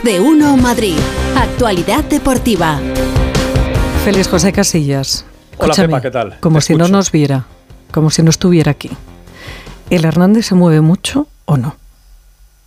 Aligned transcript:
Más 0.00 0.04
de 0.04 0.20
uno 0.20 0.56
Madrid. 0.56 0.96
Actualidad 1.36 2.04
deportiva. 2.04 2.80
Feliz 4.04 4.28
José 4.28 4.52
Casillas. 4.52 5.24
Hola 5.58 5.72
Escúchame, 5.72 5.88
Pepa, 5.88 6.00
¿qué 6.00 6.10
tal? 6.10 6.40
Como 6.40 6.58
Te 6.58 6.64
si 6.66 6.74
no 6.74 6.88
nos 6.88 7.12
viera, 7.12 7.46
como 7.92 8.10
si 8.10 8.22
no 8.22 8.30
estuviera 8.30 8.70
aquí. 8.72 8.90
¿El 9.90 10.04
Hernández 10.04 10.46
se 10.46 10.54
mueve 10.54 10.80
mucho 10.80 11.26
o 11.44 11.56
no? 11.56 11.76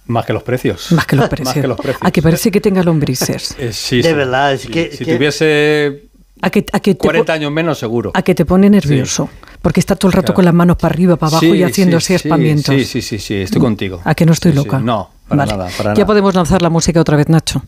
Más 0.05 0.25
que 0.25 0.33
los 0.33 0.43
precios. 0.43 0.91
Más 0.91 1.05
que 1.07 1.15
los 1.15 1.27
precios. 1.29 1.46
Más 1.55 1.61
que 1.61 1.67
los 1.67 1.77
precios. 1.79 2.01
A 2.05 2.11
que 2.11 2.21
parece 2.21 2.51
que 2.51 2.61
tenga 2.61 2.83
lombrices. 2.83 3.56
Eh, 3.58 3.74
sí, 3.74 3.97
De 4.02 4.10
sí. 4.10 4.13
verdad, 4.15 4.54
es 4.54 4.68
que- 4.68 4.92
Si 4.92 5.04
que- 5.06 5.15
tuviese 5.15 6.04
A 6.46 6.49
que, 6.49 6.65
a 6.73 6.79
que 6.79 6.94
te, 6.96 6.97
40 7.07 7.25
po- 7.25 7.31
años 7.33 7.51
menos, 7.51 7.79
seguro. 7.79 8.12
a 8.13 8.21
que 8.21 8.35
te 8.35 8.46
pone 8.46 8.69
nervioso. 8.69 9.29
Porque 9.62 9.79
está 9.79 9.96
todo 9.96 10.09
el 10.09 10.13
rato 10.13 10.26
Claro. 10.28 10.35
con 10.35 10.46
las 10.46 10.53
manos 10.53 10.76
para 10.77 10.94
arriba, 10.94 11.15
para 11.15 11.29
abajo 11.29 11.39
Sí, 11.46 11.51
y 11.53 11.63
haciendo 11.63 11.99
sí, 12.01 12.13
espamientos. 12.15 12.76
Sí, 12.76 12.83
sí, 12.85 13.01
sí, 13.01 13.17
sí, 13.19 13.35
estoy 13.35 13.62
contigo. 13.62 14.01
¿A 14.03 14.13
que 14.13 14.26
no 14.26 14.33
estoy 14.33 14.51
Sí, 14.51 14.58
sí. 14.58 14.63
loca? 14.65 14.79
No, 14.79 15.09
para 15.27 15.45
Vale. 15.45 15.51
nada, 15.58 15.69
para 15.77 15.90
ya 15.91 15.94
nada. 15.94 16.05
podemos 16.05 16.35
lanzar 16.35 16.62
la 16.62 16.70
música 16.70 16.99
otra 16.99 17.16
vez, 17.17 17.30
Nacho. 17.30 17.63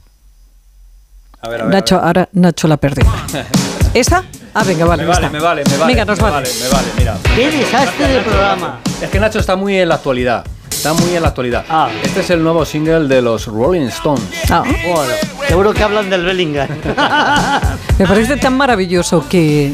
A 1.41 1.47
ver, 1.49 1.61
a 1.61 1.63
ver, 1.65 1.73
Nacho, 1.73 1.95
a 1.95 1.99
ver. 1.99 2.07
ahora 2.07 2.29
Nacho 2.33 2.67
la 2.67 2.77
perdió. 2.77 3.05
¿Esa? 3.93 4.25
Ah, 4.53 4.63
venga, 4.65 4.85
vale. 4.85 5.03
Me 5.03 5.09
vale, 5.09 5.29
me 5.29 5.39
vale, 5.39 5.63
me 5.69 5.77
vale. 5.77 5.93
Venga, 5.93 6.05
nos 6.05 6.17
me 6.17 6.23
vale. 6.23 6.35
vale. 6.35 6.49
Me 6.63 6.69
vale, 6.69 6.87
mira. 6.97 7.17
¡Qué 7.35 7.51
desastre 7.51 8.07
de 8.07 8.21
programa! 8.21 8.79
Es 9.01 9.09
que 9.09 9.19
Nacho 9.19 9.39
está 9.39 9.55
muy 9.55 9.77
en 9.77 9.87
la 9.89 9.95
actualidad. 9.95 10.45
Está 10.75 10.93
muy 10.93 11.15
en 11.15 11.21
la 11.23 11.29
actualidad. 11.29 11.65
Ah. 11.69 11.89
Este 12.03 12.19
es 12.21 12.29
el 12.29 12.43
nuevo 12.43 12.63
single 12.65 13.07
de 13.07 13.21
los 13.21 13.47
Rolling 13.47 13.87
Stones. 13.87 14.23
Ah, 14.51 14.61
Bueno, 14.63 15.13
seguro 15.47 15.73
que 15.73 15.83
hablan 15.83 16.09
del 16.09 16.23
Bellingham. 16.25 16.67
me 17.99 18.05
parece 18.07 18.37
tan 18.37 18.55
maravilloso 18.55 19.25
que, 19.27 19.73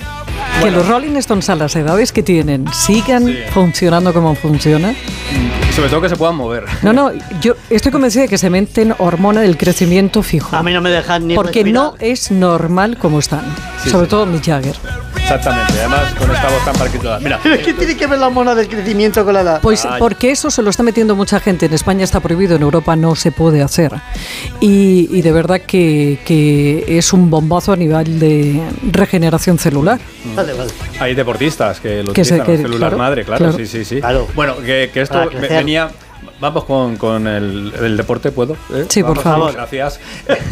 que 0.61 0.71
los 0.71 0.87
Rolling 0.87 1.17
Stones 1.17 1.49
a 1.49 1.55
las 1.55 1.75
edades 1.75 2.11
que 2.13 2.23
tienen 2.23 2.65
sigan 2.73 3.25
Sí. 3.25 3.37
funcionando 3.53 4.13
como 4.13 4.35
funciona. 4.35 4.91
Y 4.93 5.73
sobre 5.73 5.89
todo 5.89 6.01
que 6.01 6.09
se 6.09 6.15
puedan 6.15 6.35
mover. 6.35 6.63
No, 6.81 6.93
no, 6.93 7.11
yo 7.41 7.55
estoy 7.69 7.91
convencida 7.91 8.23
de 8.23 8.27
que 8.29 8.37
se 8.37 8.49
meten 8.49 8.93
hormona 8.97 9.41
del 9.41 9.57
crecimiento 9.57 10.23
fijo. 10.23 10.55
A 10.55 10.63
mí 10.63 10.71
no 10.71 10.81
me 10.81 10.89
dejan 10.91 11.27
ni 11.27 11.35
Porque 11.35 11.63
respirar. 11.63 11.73
no 11.73 11.95
es 11.99 12.31
normal 12.31 12.97
como 12.97 13.19
están. 13.19 13.43
Sí, 13.83 13.89
Sobre 13.89 14.05
sí. 14.05 14.09
todo 14.11 14.25
Mick 14.25 14.45
Jagger. 14.45 14.75
Exactamente. 15.35 15.79
Además, 15.79 16.13
con 16.15 16.31
esta 16.31 16.49
voz 16.49 16.65
tan 16.65 16.75
parquituda. 16.75 17.19
Mira. 17.19 17.39
Pero 17.43 17.63
que 17.63 17.73
tiene 17.73 17.95
que 17.97 18.07
ver 18.07 18.19
la 18.19 18.29
mona 18.29 18.55
del 18.55 18.67
crecimiento 18.67 19.23
con 19.23 19.33
la 19.33 19.41
edad. 19.41 19.61
Pues 19.61 19.85
Ay. 19.85 19.99
porque 19.99 20.31
eso 20.31 20.51
se 20.51 20.61
lo 20.61 20.69
está 20.69 20.83
metiendo 20.83 21.15
mucha 21.15 21.39
gente. 21.39 21.65
En 21.67 21.73
España 21.73 22.03
está 22.03 22.19
prohibido, 22.19 22.55
en 22.55 22.61
Europa 22.61 22.95
no 22.95 23.15
se 23.15 23.31
puede 23.31 23.61
hacer. 23.61 23.91
Y, 24.59 25.07
y 25.11 25.21
de 25.21 25.31
verdad 25.31 25.61
que, 25.61 26.19
que 26.25 26.97
es 26.97 27.13
un 27.13 27.29
bombazo 27.29 27.71
a 27.73 27.75
nivel 27.75 28.19
de 28.19 28.61
regeneración 28.91 29.57
celular. 29.57 29.99
Vale, 30.35 30.53
vale. 30.53 30.71
Hay 30.99 31.15
deportistas 31.15 31.79
que 31.79 32.03
lo 32.03 32.13
Que 32.13 32.23
se- 32.25 32.35
utilizan, 32.35 32.45
que- 32.45 32.53
el 32.53 32.61
celular 32.61 32.79
claro, 32.79 32.97
madre, 32.97 33.23
claro, 33.25 33.45
claro. 33.45 33.57
sí, 33.57 33.65
sí, 33.65 33.85
sí. 33.85 33.99
Claro. 33.99 34.27
Bueno, 34.35 34.57
que, 34.57 34.89
que 34.93 35.01
esto 35.01 35.29
venía... 35.49 35.89
Vamos 36.41 36.65
con, 36.65 36.97
con 36.97 37.27
el, 37.27 37.71
el 37.79 37.95
deporte, 37.95 38.31
¿puedo? 38.31 38.57
¿Eh? 38.73 38.87
Sí, 38.89 39.03
por 39.03 39.19
favor. 39.19 39.53
Gracias. 39.53 39.99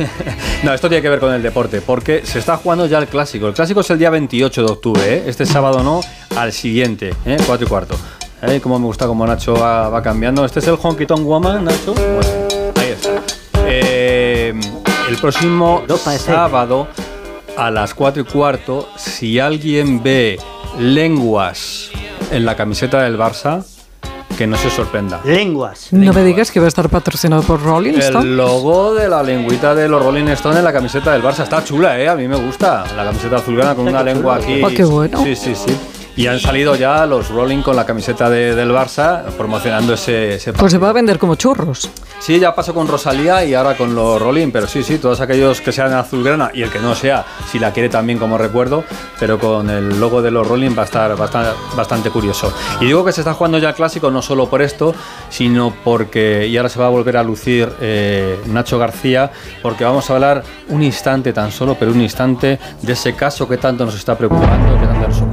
no, 0.63 0.71
esto 0.71 0.87
tiene 0.87 1.01
que 1.01 1.09
ver 1.09 1.19
con 1.19 1.33
el 1.33 1.41
deporte, 1.41 1.81
porque 1.81 2.23
se 2.23 2.37
está 2.37 2.57
jugando 2.57 2.85
ya 2.85 2.99
el 2.99 3.07
clásico. 3.07 3.47
El 3.47 3.55
clásico 3.55 3.79
es 3.79 3.89
el 3.89 3.97
día 3.97 4.11
28 4.11 4.63
de 4.63 4.71
octubre, 4.71 5.15
¿eh? 5.15 5.23
Este 5.25 5.47
sábado 5.47 5.81
no, 5.81 6.01
al 6.37 6.53
siguiente, 6.53 7.15
¿eh? 7.25 7.37
4 7.43 7.65
y 7.65 7.67
cuarto. 7.67 7.95
¿Eh? 8.43 8.59
Como 8.61 8.77
me 8.77 8.85
gusta 8.85 9.07
como 9.07 9.25
Nacho 9.25 9.55
va, 9.55 9.89
va 9.89 10.03
cambiando. 10.03 10.45
Este 10.45 10.59
es 10.59 10.67
el 10.67 10.77
Honky 10.79 11.07
Tonk 11.07 11.25
Woman, 11.25 11.65
Nacho. 11.65 11.95
Bueno, 11.95 12.71
ahí 12.75 12.89
está. 12.89 13.23
Eh, 13.65 14.53
el 15.09 15.17
próximo 15.17 15.83
sábado 16.19 16.87
a 17.57 17.71
las 17.71 17.95
4 17.95 18.21
y 18.21 18.25
cuarto, 18.25 18.87
si 18.95 19.39
alguien 19.39 20.03
ve 20.03 20.37
lenguas 20.77 21.89
en 22.29 22.45
la 22.45 22.55
camiseta 22.55 23.01
del 23.01 23.17
Barça, 23.17 23.65
que 24.39 24.47
no 24.47 24.55
se 24.55 24.69
sorprenda. 24.69 25.19
Lenguas. 25.25 25.91
No 25.91 26.13
me 26.13 26.23
digas 26.23 26.49
que 26.49 26.61
va 26.61 26.65
a 26.67 26.69
estar 26.69 26.87
patrocinado 26.87 27.41
por 27.41 27.61
Rolling 27.61 27.95
Stone. 27.95 28.23
El 28.25 28.37
logo 28.37 28.93
de 28.93 29.09
la 29.09 29.21
lengüita 29.21 29.75
de 29.75 29.89
los 29.89 30.01
Rolling 30.01 30.29
Stones 30.29 30.59
en 30.59 30.63
la 30.63 30.71
camiseta 30.71 31.11
del 31.11 31.21
Barça 31.21 31.43
está 31.43 31.61
chula, 31.61 31.99
¿eh? 31.99 32.07
A 32.07 32.15
mí 32.15 32.25
me 32.25 32.37
gusta. 32.37 32.85
La 32.95 33.03
camiseta 33.03 33.35
azulgrana 33.35 33.75
con 33.75 33.85
una 33.89 34.01
lengua 34.01 34.37
aquí. 34.37 34.61
Ah, 34.63 34.69
qué 34.73 34.85
bueno. 34.85 35.21
Sí, 35.25 35.35
sí, 35.35 35.53
sí. 35.53 35.75
Y 36.15 36.27
han 36.27 36.39
salido 36.39 36.75
ya 36.75 37.05
los 37.05 37.29
Rolling 37.29 37.61
con 37.61 37.75
la 37.75 37.85
camiseta 37.85 38.29
de- 38.29 38.53
del 38.55 38.71
Barça 38.71 39.23
promocionando 39.37 39.93
ese, 39.93 40.35
ese 40.35 40.51
Pues 40.53 40.71
se 40.73 40.77
va 40.77 40.89
a 40.89 40.93
vender 40.93 41.17
como 41.17 41.35
churros. 41.35 41.89
Sí, 42.19 42.37
ya 42.39 42.53
pasó 42.53 42.73
con 42.73 42.87
Rosalía 42.89 43.45
y 43.45 43.53
ahora 43.53 43.77
con 43.77 43.95
los 43.95 44.21
Rolling, 44.21 44.51
pero 44.51 44.67
sí, 44.67 44.83
sí, 44.83 44.97
todos 44.97 45.21
aquellos 45.21 45.61
que 45.61 45.71
sean 45.71 45.93
azulgrana 45.93 46.51
y 46.53 46.61
el 46.63 46.69
que 46.69 46.79
no 46.79 46.93
sea, 46.93 47.25
si 47.49 47.57
la 47.59 47.71
quiere 47.71 47.87
también 47.87 48.19
como 48.19 48.37
recuerdo, 48.37 48.83
pero 49.17 49.39
con 49.39 49.69
el 49.69 49.97
logo 49.99 50.21
de 50.21 50.29
los 50.29 50.45
Rolling 50.45 50.71
va 50.77 50.81
a 50.81 50.85
estar 50.85 51.15
bastante, 51.15 51.51
bastante 51.77 52.09
curioso. 52.09 52.51
Y 52.81 52.85
digo 52.87 53.05
que 53.05 53.13
se 53.13 53.21
está 53.21 53.33
jugando 53.33 53.57
ya 53.57 53.69
el 53.69 53.75
clásico 53.75 54.11
no 54.11 54.21
solo 54.21 54.49
por 54.49 54.61
esto, 54.61 54.93
sino 55.29 55.73
porque, 55.85 56.45
y 56.47 56.57
ahora 56.57 56.67
se 56.67 56.79
va 56.79 56.87
a 56.87 56.89
volver 56.89 57.15
a 57.15 57.23
lucir 57.23 57.69
eh, 57.79 58.37
Nacho 58.47 58.77
García, 58.77 59.31
porque 59.61 59.85
vamos 59.85 60.09
a 60.09 60.15
hablar 60.15 60.43
un 60.67 60.83
instante 60.83 61.31
tan 61.31 61.51
solo, 61.53 61.77
pero 61.79 61.91
un 61.91 62.01
instante, 62.01 62.59
de 62.81 62.93
ese 62.93 63.15
caso 63.15 63.47
que 63.47 63.55
tanto 63.55 63.85
nos 63.85 63.95
está 63.95 64.17
preocupando, 64.17 64.77
que 64.77 64.85
tanto 64.87 65.07
nos. 65.07 65.28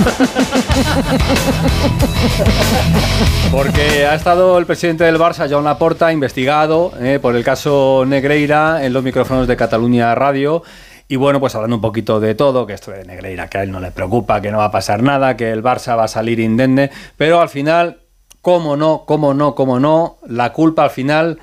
Porque 3.50 4.06
ha 4.06 4.14
estado 4.14 4.58
el 4.58 4.66
presidente 4.66 5.04
del 5.04 5.18
Barça, 5.18 5.50
Joan 5.50 5.64
Laporta, 5.64 6.12
investigado 6.12 6.92
eh, 7.00 7.18
por 7.20 7.36
el 7.36 7.44
caso 7.44 8.04
Negreira 8.06 8.84
en 8.84 8.92
los 8.92 9.02
micrófonos 9.02 9.48
de 9.48 9.56
Cataluña 9.56 10.14
Radio. 10.14 10.62
Y 11.08 11.16
bueno, 11.16 11.40
pues 11.40 11.54
hablando 11.54 11.76
un 11.76 11.82
poquito 11.82 12.20
de 12.20 12.34
todo, 12.34 12.66
que 12.66 12.74
esto 12.74 12.92
de 12.92 13.04
Negreira, 13.04 13.48
que 13.48 13.58
a 13.58 13.62
él 13.62 13.72
no 13.72 13.80
le 13.80 13.90
preocupa, 13.90 14.40
que 14.40 14.50
no 14.50 14.58
va 14.58 14.66
a 14.66 14.70
pasar 14.70 15.02
nada, 15.02 15.36
que 15.36 15.50
el 15.50 15.62
Barça 15.62 15.96
va 15.96 16.04
a 16.04 16.08
salir 16.08 16.38
indemne. 16.38 16.90
Pero 17.16 17.40
al 17.40 17.48
final, 17.48 18.02
cómo 18.40 18.76
no, 18.76 19.04
cómo 19.06 19.34
no, 19.34 19.54
cómo 19.54 19.80
no, 19.80 20.18
la 20.26 20.52
culpa 20.52 20.84
al 20.84 20.90
final... 20.90 21.38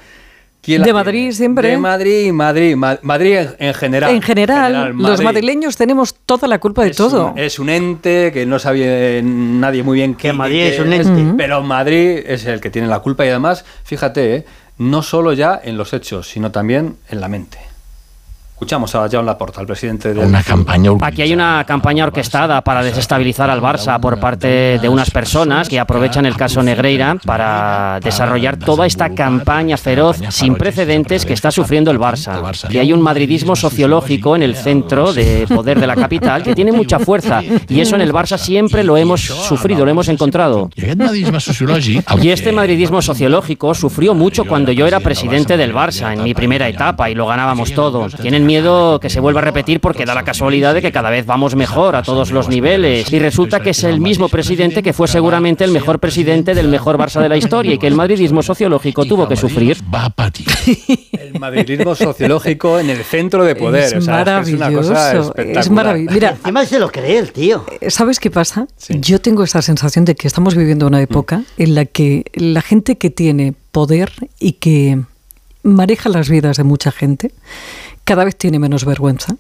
¿quién 0.68 0.82
la 0.82 0.86
De 0.86 0.92
tiene? 0.92 1.00
Madrid 1.04 1.32
siempre. 1.32 1.68
De 1.70 1.78
Madrid, 1.78 2.32
Madrid, 2.32 2.76
Ma- 2.76 3.00
Madrid 3.02 3.38
en, 3.38 3.56
en 3.58 3.74
general. 3.74 4.12
en 4.14 4.22
general, 4.22 4.90
los 4.90 4.96
Madrid. 4.96 5.24
madrileños 5.26 5.76
tenemos 5.78 6.14
toda 6.26 6.48
la 6.48 6.60
culpa 6.60 6.84
de 6.84 6.92
Es 6.92 6.98
todo. 6.98 7.32
un- 7.32 7.40
es 7.40 7.58
un 7.58 7.70
ente 7.70 8.32
que 8.32 8.46
no 8.46 8.60
sabía 8.60 9.20
nadie 9.24 9.82
muy 9.82 9.96
bien 9.96 10.14
Que 10.14 10.28
qué- 10.30 10.34
Madrid 10.34 10.56
qué 10.60 10.68
es 10.76 10.80
un 10.80 10.94
ente. 10.94 11.34
Pero 11.38 11.64
Madrid 11.64 12.20
es 12.28 12.46
el 12.46 12.62
que 12.62 12.70
tiene 12.70 12.88
la 12.88 13.00
culpa 13.00 13.26
y 13.26 13.30
además, 13.30 13.66
fíjate, 13.84 14.36
¿eh? 14.36 14.46
no 14.78 15.02
solo 15.02 15.34
ya 15.34 15.60
en 15.64 15.76
los 15.78 15.94
hechos, 15.94 16.30
sino 16.30 16.52
también 16.52 16.98
en 17.10 17.20
la 17.22 17.28
mente. 17.28 17.58
Escuchamos 18.58 18.96
a 18.96 19.08
Joan 19.08 19.28
Laporta, 19.28 19.62
el 19.62 19.68
presidente 19.68 20.16
de 20.16 20.20
Una 20.20 20.42
campaña 20.42 20.90
Aquí 21.02 21.22
hay 21.22 21.32
una 21.32 21.64
campaña 21.68 22.06
orquestada 22.06 22.64
para 22.64 22.82
desestabilizar 22.82 23.52
al 23.52 23.62
Barça 23.62 24.00
por 24.00 24.20
parte 24.20 24.80
de 24.80 24.90
unas 24.90 25.12
personas 25.12 25.70
que 25.70 25.80
aprovechan 25.80 26.26
el 26.26 26.36
caso 26.36 26.64
Negreira 26.64 27.18
para 27.24 28.00
desarrollar 28.04 28.58
toda 28.58 28.88
esta 28.88 29.14
campaña 29.14 29.78
feroz 29.78 30.18
sin 30.30 30.56
precedentes 30.56 31.24
que 31.24 31.34
está 31.34 31.52
sufriendo 31.52 31.92
el 31.92 32.00
Barça. 32.00 32.68
Que 32.68 32.80
hay 32.80 32.92
un 32.92 33.00
madridismo 33.00 33.56
sociológico 33.56 34.36
en 34.36 34.42
el 34.42 34.56
centro 34.56 35.14
de 35.14 35.46
poder 35.48 35.80
de 35.80 35.86
la 35.86 35.96
capital 35.96 36.42
que 36.42 36.56
tiene 36.56 36.72
mucha 36.72 36.98
fuerza 36.98 37.44
y 37.44 37.80
eso 37.80 37.94
en 37.94 38.02
el 38.02 38.12
Barça 38.12 38.40
siempre 38.40 38.84
lo 38.84 38.98
hemos 38.98 39.22
sufrido, 39.22 39.86
lo 39.86 39.92
hemos 39.92 40.08
encontrado. 40.08 40.72
Y 40.76 42.30
este 42.30 42.52
madridismo 42.52 43.04
sociológico 43.04 43.76
sufrió 43.76 44.16
mucho 44.16 44.46
cuando 44.46 44.72
yo 44.72 44.88
era 44.88 45.00
presidente 45.00 45.58
del 45.58 45.76
Barça 45.76 46.12
en 46.12 46.24
mi 46.24 46.34
primera 46.34 46.68
etapa 46.68 47.12
y 47.12 47.14
lo 47.14 47.28
ganábamos 47.28 47.72
todo. 47.72 48.08
Tienen 48.10 48.47
miedo 48.48 49.00
que 49.00 49.12
se 49.12 49.20
vuelva 49.20 49.42
a 49.42 49.44
repetir 49.44 49.80
porque 49.80 50.06
da 50.06 50.16
la 50.16 50.24
casualidad 50.24 50.74
de 50.74 50.82
que 50.82 50.92
cada 50.92 51.12
vez 51.12 51.26
vamos 51.26 51.56
mejor 51.56 51.96
a 51.96 52.02
todos 52.02 52.32
los 52.32 52.50
niveles 52.50 53.12
y 53.14 53.20
resulta 53.20 53.60
que 53.60 53.72
es 53.72 53.84
el 53.84 54.00
mismo 54.00 54.30
presidente 54.30 54.82
que 54.82 54.94
fue 54.94 55.08
seguramente 55.08 55.64
el 55.64 55.72
mejor 55.72 56.00
presidente 56.00 56.56
del 56.56 56.68
mejor 56.68 56.98
Barça 56.98 57.22
de 57.22 57.30
la 57.30 57.38
historia 57.38 57.74
y 57.74 57.78
que 57.78 57.88
el 57.88 57.96
madridismo 57.96 58.42
sociológico 58.42 59.06
tuvo 59.06 59.28
que 59.28 59.36
sufrir. 59.36 59.78
Va 59.94 60.10
patir. 60.10 60.48
el 61.12 61.40
madridismo 61.40 61.94
sociológico 61.94 62.80
en 62.80 62.90
el 62.90 63.04
centro 63.04 63.44
de 63.44 63.56
poder. 63.56 63.84
es 63.84 63.94
o 63.96 64.02
sea, 64.02 64.22
es 64.22 64.26
que 64.26 64.52
es 64.52 64.54
una 64.56 64.72
cosa 64.72 64.94
maravilloso. 64.94 65.30
espectacular. 65.30 65.64
Es 65.64 65.70
maravilloso. 65.70 66.14
Mira, 66.14 66.30
Encima 66.32 66.66
se 66.66 66.80
lo 66.80 66.92
cree 66.92 67.18
el 67.20 67.32
tío. 67.32 67.66
¿Sabes 67.90 68.20
qué 68.20 68.32
pasa? 68.32 68.68
Sí. 68.78 68.96
Yo 69.00 69.20
tengo 69.20 69.44
esta 69.44 69.62
sensación 69.62 70.06
de 70.06 70.16
que 70.16 70.28
estamos 70.28 70.56
viviendo 70.56 70.88
una 70.88 71.02
época 71.02 71.44
en 71.58 71.76
la 71.76 71.86
que 71.86 72.26
la 72.34 72.62
gente 72.62 72.98
que 72.98 73.10
tiene 73.10 73.54
poder 73.72 74.12
y 74.40 74.54
que 74.54 75.02
maneja 75.64 76.10
las 76.10 76.30
vidas 76.30 76.58
de 76.58 76.64
mucha 76.64 76.92
gente 76.92 77.32
cada 78.08 78.24
vez 78.24 78.38
tiene 78.38 78.58
menos 78.58 78.86
vergüenza 78.86 79.36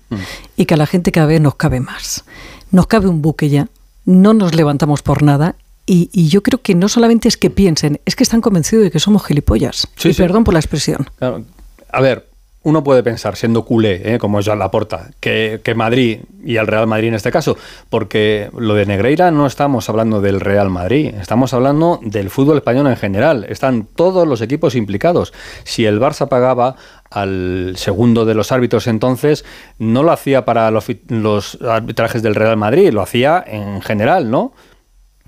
y 0.57 0.65
que 0.65 0.73
a 0.73 0.77
la 0.77 0.85
gente 0.85 1.13
cada 1.13 1.25
vez 1.25 1.39
nos 1.39 1.55
cabe 1.55 1.79
más. 1.79 2.25
Nos 2.69 2.85
cabe 2.85 3.07
un 3.07 3.21
buque 3.21 3.47
ya, 3.47 3.69
no 4.03 4.33
nos 4.33 4.53
levantamos 4.55 5.01
por 5.01 5.23
nada 5.23 5.55
y, 5.85 6.09
y 6.11 6.27
yo 6.27 6.43
creo 6.43 6.61
que 6.61 6.75
no 6.75 6.89
solamente 6.89 7.29
es 7.29 7.37
que 7.37 7.49
piensen, 7.49 8.01
es 8.03 8.17
que 8.17 8.23
están 8.23 8.41
convencidos 8.41 8.83
de 8.83 8.91
que 8.91 8.99
somos 8.99 9.25
gilipollas. 9.25 9.87
Sí, 9.95 10.09
y 10.09 10.13
sí. 10.13 10.21
perdón 10.21 10.43
por 10.43 10.53
la 10.53 10.59
expresión. 10.59 11.09
Claro, 11.17 11.45
A 11.93 12.01
ver, 12.01 12.26
uno 12.67 12.83
puede 12.83 13.01
pensar, 13.01 13.37
siendo 13.37 13.63
culé, 13.63 14.01
¿eh? 14.03 14.17
como 14.19 14.43
Joan 14.43 14.59
Laporta, 14.59 15.11
que, 15.21 15.61
que 15.63 15.73
Madrid 15.73 16.19
y 16.43 16.57
el 16.57 16.67
Real 16.67 16.85
Madrid 16.85 17.07
en 17.07 17.13
este 17.13 17.31
caso, 17.31 17.55
porque 17.89 18.49
lo 18.57 18.73
de 18.73 18.85
Negreira 18.85 19.31
no 19.31 19.47
estamos 19.47 19.87
hablando 19.87 20.19
del 20.19 20.41
Real 20.41 20.69
Madrid, 20.69 21.13
estamos 21.17 21.53
hablando 21.53 22.01
del 22.03 22.29
fútbol 22.29 22.57
español 22.57 22.87
en 22.87 22.97
general. 22.97 23.45
Están 23.47 23.85
todos 23.85 24.27
los 24.27 24.41
equipos 24.41 24.75
implicados. 24.75 25.31
Si 25.63 25.85
el 25.85 26.01
Barça 26.01 26.27
pagaba 26.27 26.75
al 27.09 27.75
segundo 27.77 28.25
de 28.25 28.33
los 28.33 28.51
árbitros 28.51 28.87
entonces, 28.87 29.45
no 29.79 30.03
lo 30.03 30.11
hacía 30.11 30.43
para 30.43 30.69
los 30.69 31.57
arbitrajes 31.61 32.21
del 32.21 32.35
Real 32.35 32.57
Madrid, 32.57 32.91
lo 32.91 33.01
hacía 33.01 33.41
en 33.47 33.81
general, 33.81 34.29
¿no? 34.29 34.51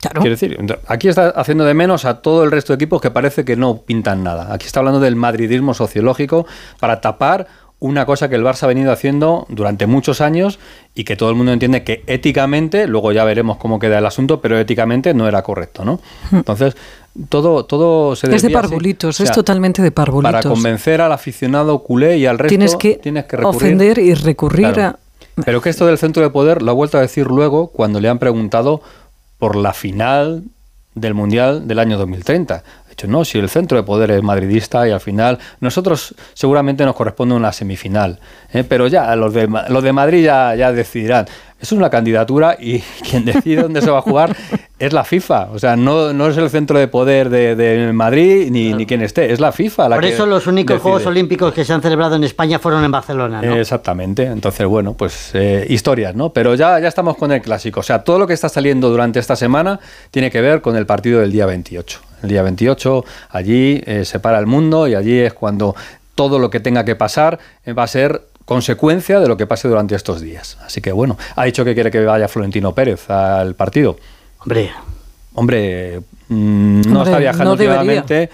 Claro. 0.01 0.21
Quiero 0.21 0.35
decir, 0.35 0.57
aquí 0.87 1.09
está 1.09 1.29
haciendo 1.29 1.65
de 1.65 1.73
menos 1.73 2.05
a 2.05 2.21
todo 2.21 2.43
el 2.43 2.51
resto 2.51 2.73
de 2.73 2.75
equipos 2.75 3.01
que 3.01 3.11
parece 3.11 3.43
que 3.43 3.55
no 3.55 3.77
pintan 3.81 4.23
nada. 4.23 4.53
Aquí 4.53 4.65
está 4.65 4.79
hablando 4.79 4.99
del 4.99 5.15
madridismo 5.15 5.73
sociológico 5.73 6.45
para 6.79 7.01
tapar 7.01 7.47
una 7.81 8.05
cosa 8.05 8.27
que 8.29 8.35
el 8.35 8.43
Barça 8.43 8.63
ha 8.63 8.67
venido 8.67 8.91
haciendo 8.91 9.45
durante 9.49 9.87
muchos 9.87 10.19
años 10.19 10.59
y 10.95 11.05
que 11.05 11.15
todo 11.15 11.29
el 11.29 11.35
mundo 11.35 11.53
entiende 11.53 11.83
que 11.83 12.03
éticamente, 12.07 12.87
luego 12.87 13.11
ya 13.13 13.23
veremos 13.23 13.57
cómo 13.57 13.79
queda 13.79 13.99
el 13.99 14.05
asunto, 14.05 14.41
pero 14.41 14.57
éticamente 14.59 15.13
no 15.13 15.27
era 15.27 15.41
correcto, 15.43 15.85
¿no? 15.85 16.01
Entonces, 16.31 16.75
todo, 17.29 17.65
todo 17.65 18.15
se. 18.17 18.27
Es 18.27 18.41
de 18.41 18.47
así. 18.47 18.53
parvulitos, 18.53 19.19
O 19.19 19.23
es 19.23 19.29
sea, 19.29 19.35
totalmente 19.35 19.81
de 19.81 19.91
parvulitos. 19.91 20.31
Para 20.43 20.49
convencer 20.49 20.99
al 21.01 21.11
aficionado 21.13 21.79
culé 21.79 22.17
y 22.17 22.25
al 22.25 22.37
resto 22.37 22.49
tienes 22.49 22.75
que, 22.75 22.99
recurrir. 23.03 23.45
ofender 23.45 23.97
y 23.97 24.13
recurrir 24.13 24.73
Claro. 24.73 24.97
a... 24.97 24.99
Pero 25.45 25.61
que 25.61 25.69
esto 25.69 25.85
del 25.85 25.97
centro 25.97 26.21
de 26.21 26.29
poder 26.29 26.61
lo 26.61 26.71
ha 26.71 26.73
vuelto 26.73 26.97
a 26.97 27.01
decir 27.01 27.27
luego 27.27 27.67
cuando 27.67 28.01
le 28.01 28.09
han 28.09 28.19
preguntado 28.19 28.81
por 29.39 29.55
la 29.55 29.73
final 29.73 30.43
del 30.93 31.13
Mundial 31.13 31.67
del 31.67 31.79
año 31.79 31.97
2030. 31.97 32.63
Dicho, 32.99 33.07
no, 33.07 33.23
si 33.23 33.39
el 33.39 33.47
centro 33.47 33.77
de 33.77 33.83
poder 33.83 34.11
es 34.11 34.21
madridista 34.21 34.85
y 34.85 34.91
al 34.91 34.99
final 34.99 35.39
nosotros 35.61 36.13
seguramente 36.33 36.83
nos 36.83 36.95
corresponde 36.97 37.33
una 37.33 37.53
semifinal. 37.53 38.19
¿eh? 38.51 38.65
Pero 38.67 38.87
ya 38.87 39.15
los 39.15 39.33
de, 39.33 39.47
los 39.69 39.81
de 39.81 39.93
Madrid 39.93 40.25
ya, 40.25 40.53
ya 40.55 40.73
decidirán. 40.73 41.25
Es 41.61 41.71
una 41.71 41.89
candidatura 41.89 42.57
y 42.59 42.79
quien 43.09 43.23
decide 43.23 43.61
dónde 43.61 43.81
se 43.81 43.89
va 43.89 43.99
a 43.99 44.01
jugar 44.01 44.35
es 44.79 44.91
la 44.91 45.05
FIFA. 45.05 45.51
O 45.53 45.59
sea, 45.59 45.77
no, 45.77 46.11
no 46.11 46.27
es 46.27 46.35
el 46.35 46.49
centro 46.49 46.77
de 46.77 46.89
poder 46.89 47.29
de, 47.29 47.55
de 47.55 47.93
Madrid 47.93 48.49
ni, 48.51 48.73
ni 48.73 48.85
quien 48.85 49.01
esté, 49.01 49.31
es 49.31 49.39
la 49.39 49.53
FIFA 49.53 49.87
la 49.87 49.95
Por 49.95 50.03
que 50.03 50.11
eso 50.11 50.25
los 50.25 50.45
únicos 50.45 50.75
decide. 50.75 50.83
Juegos 50.83 51.05
Olímpicos 51.05 51.53
que 51.53 51.63
se 51.63 51.71
han 51.71 51.81
celebrado 51.81 52.17
en 52.17 52.25
España 52.25 52.59
fueron 52.59 52.83
en 52.83 52.91
Barcelona, 52.91 53.41
¿no? 53.41 53.55
Exactamente. 53.55 54.23
Entonces, 54.23 54.67
bueno, 54.67 54.93
pues 54.93 55.31
eh, 55.35 55.65
historias, 55.69 56.15
¿no? 56.15 56.33
Pero 56.33 56.53
ya, 56.55 56.77
ya 56.81 56.89
estamos 56.89 57.15
con 57.15 57.31
el 57.31 57.41
clásico. 57.41 57.79
O 57.79 57.83
sea, 57.83 58.03
todo 58.03 58.19
lo 58.19 58.27
que 58.27 58.33
está 58.33 58.49
saliendo 58.49 58.89
durante 58.89 59.19
esta 59.19 59.37
semana 59.37 59.79
tiene 60.11 60.29
que 60.29 60.41
ver 60.41 60.59
con 60.59 60.75
el 60.75 60.85
partido 60.85 61.21
del 61.21 61.31
día 61.31 61.45
28. 61.45 62.08
El 62.23 62.29
día 62.29 62.41
28, 62.43 63.05
allí 63.29 63.81
eh, 63.85 64.05
se 64.05 64.19
para 64.19 64.39
el 64.39 64.45
mundo 64.45 64.87
y 64.87 64.95
allí 64.95 65.19
es 65.19 65.33
cuando 65.33 65.75
todo 66.15 66.39
lo 66.39 66.49
que 66.49 66.59
tenga 66.59 66.85
que 66.85 66.95
pasar 66.95 67.39
eh, 67.65 67.73
va 67.73 67.83
a 67.83 67.87
ser 67.87 68.21
consecuencia 68.45 69.19
de 69.19 69.27
lo 69.27 69.37
que 69.37 69.45
pase 69.45 69.67
durante 69.67 69.95
estos 69.95 70.21
días. 70.21 70.57
Así 70.65 70.81
que 70.81 70.91
bueno, 70.91 71.17
ha 71.35 71.45
dicho 71.45 71.63
que 71.63 71.73
quiere 71.73 71.91
que 71.91 72.03
vaya 72.03 72.27
Florentino 72.27 72.73
Pérez 72.73 73.09
al 73.09 73.55
partido. 73.55 73.97
Hombre, 74.39 74.71
Hombre, 75.33 76.01
mm, 76.27 76.81
no 76.81 76.99
Hombre, 76.99 77.03
está 77.03 77.19
viajando 77.19 77.45
no 77.45 77.51
últimamente 77.51 78.29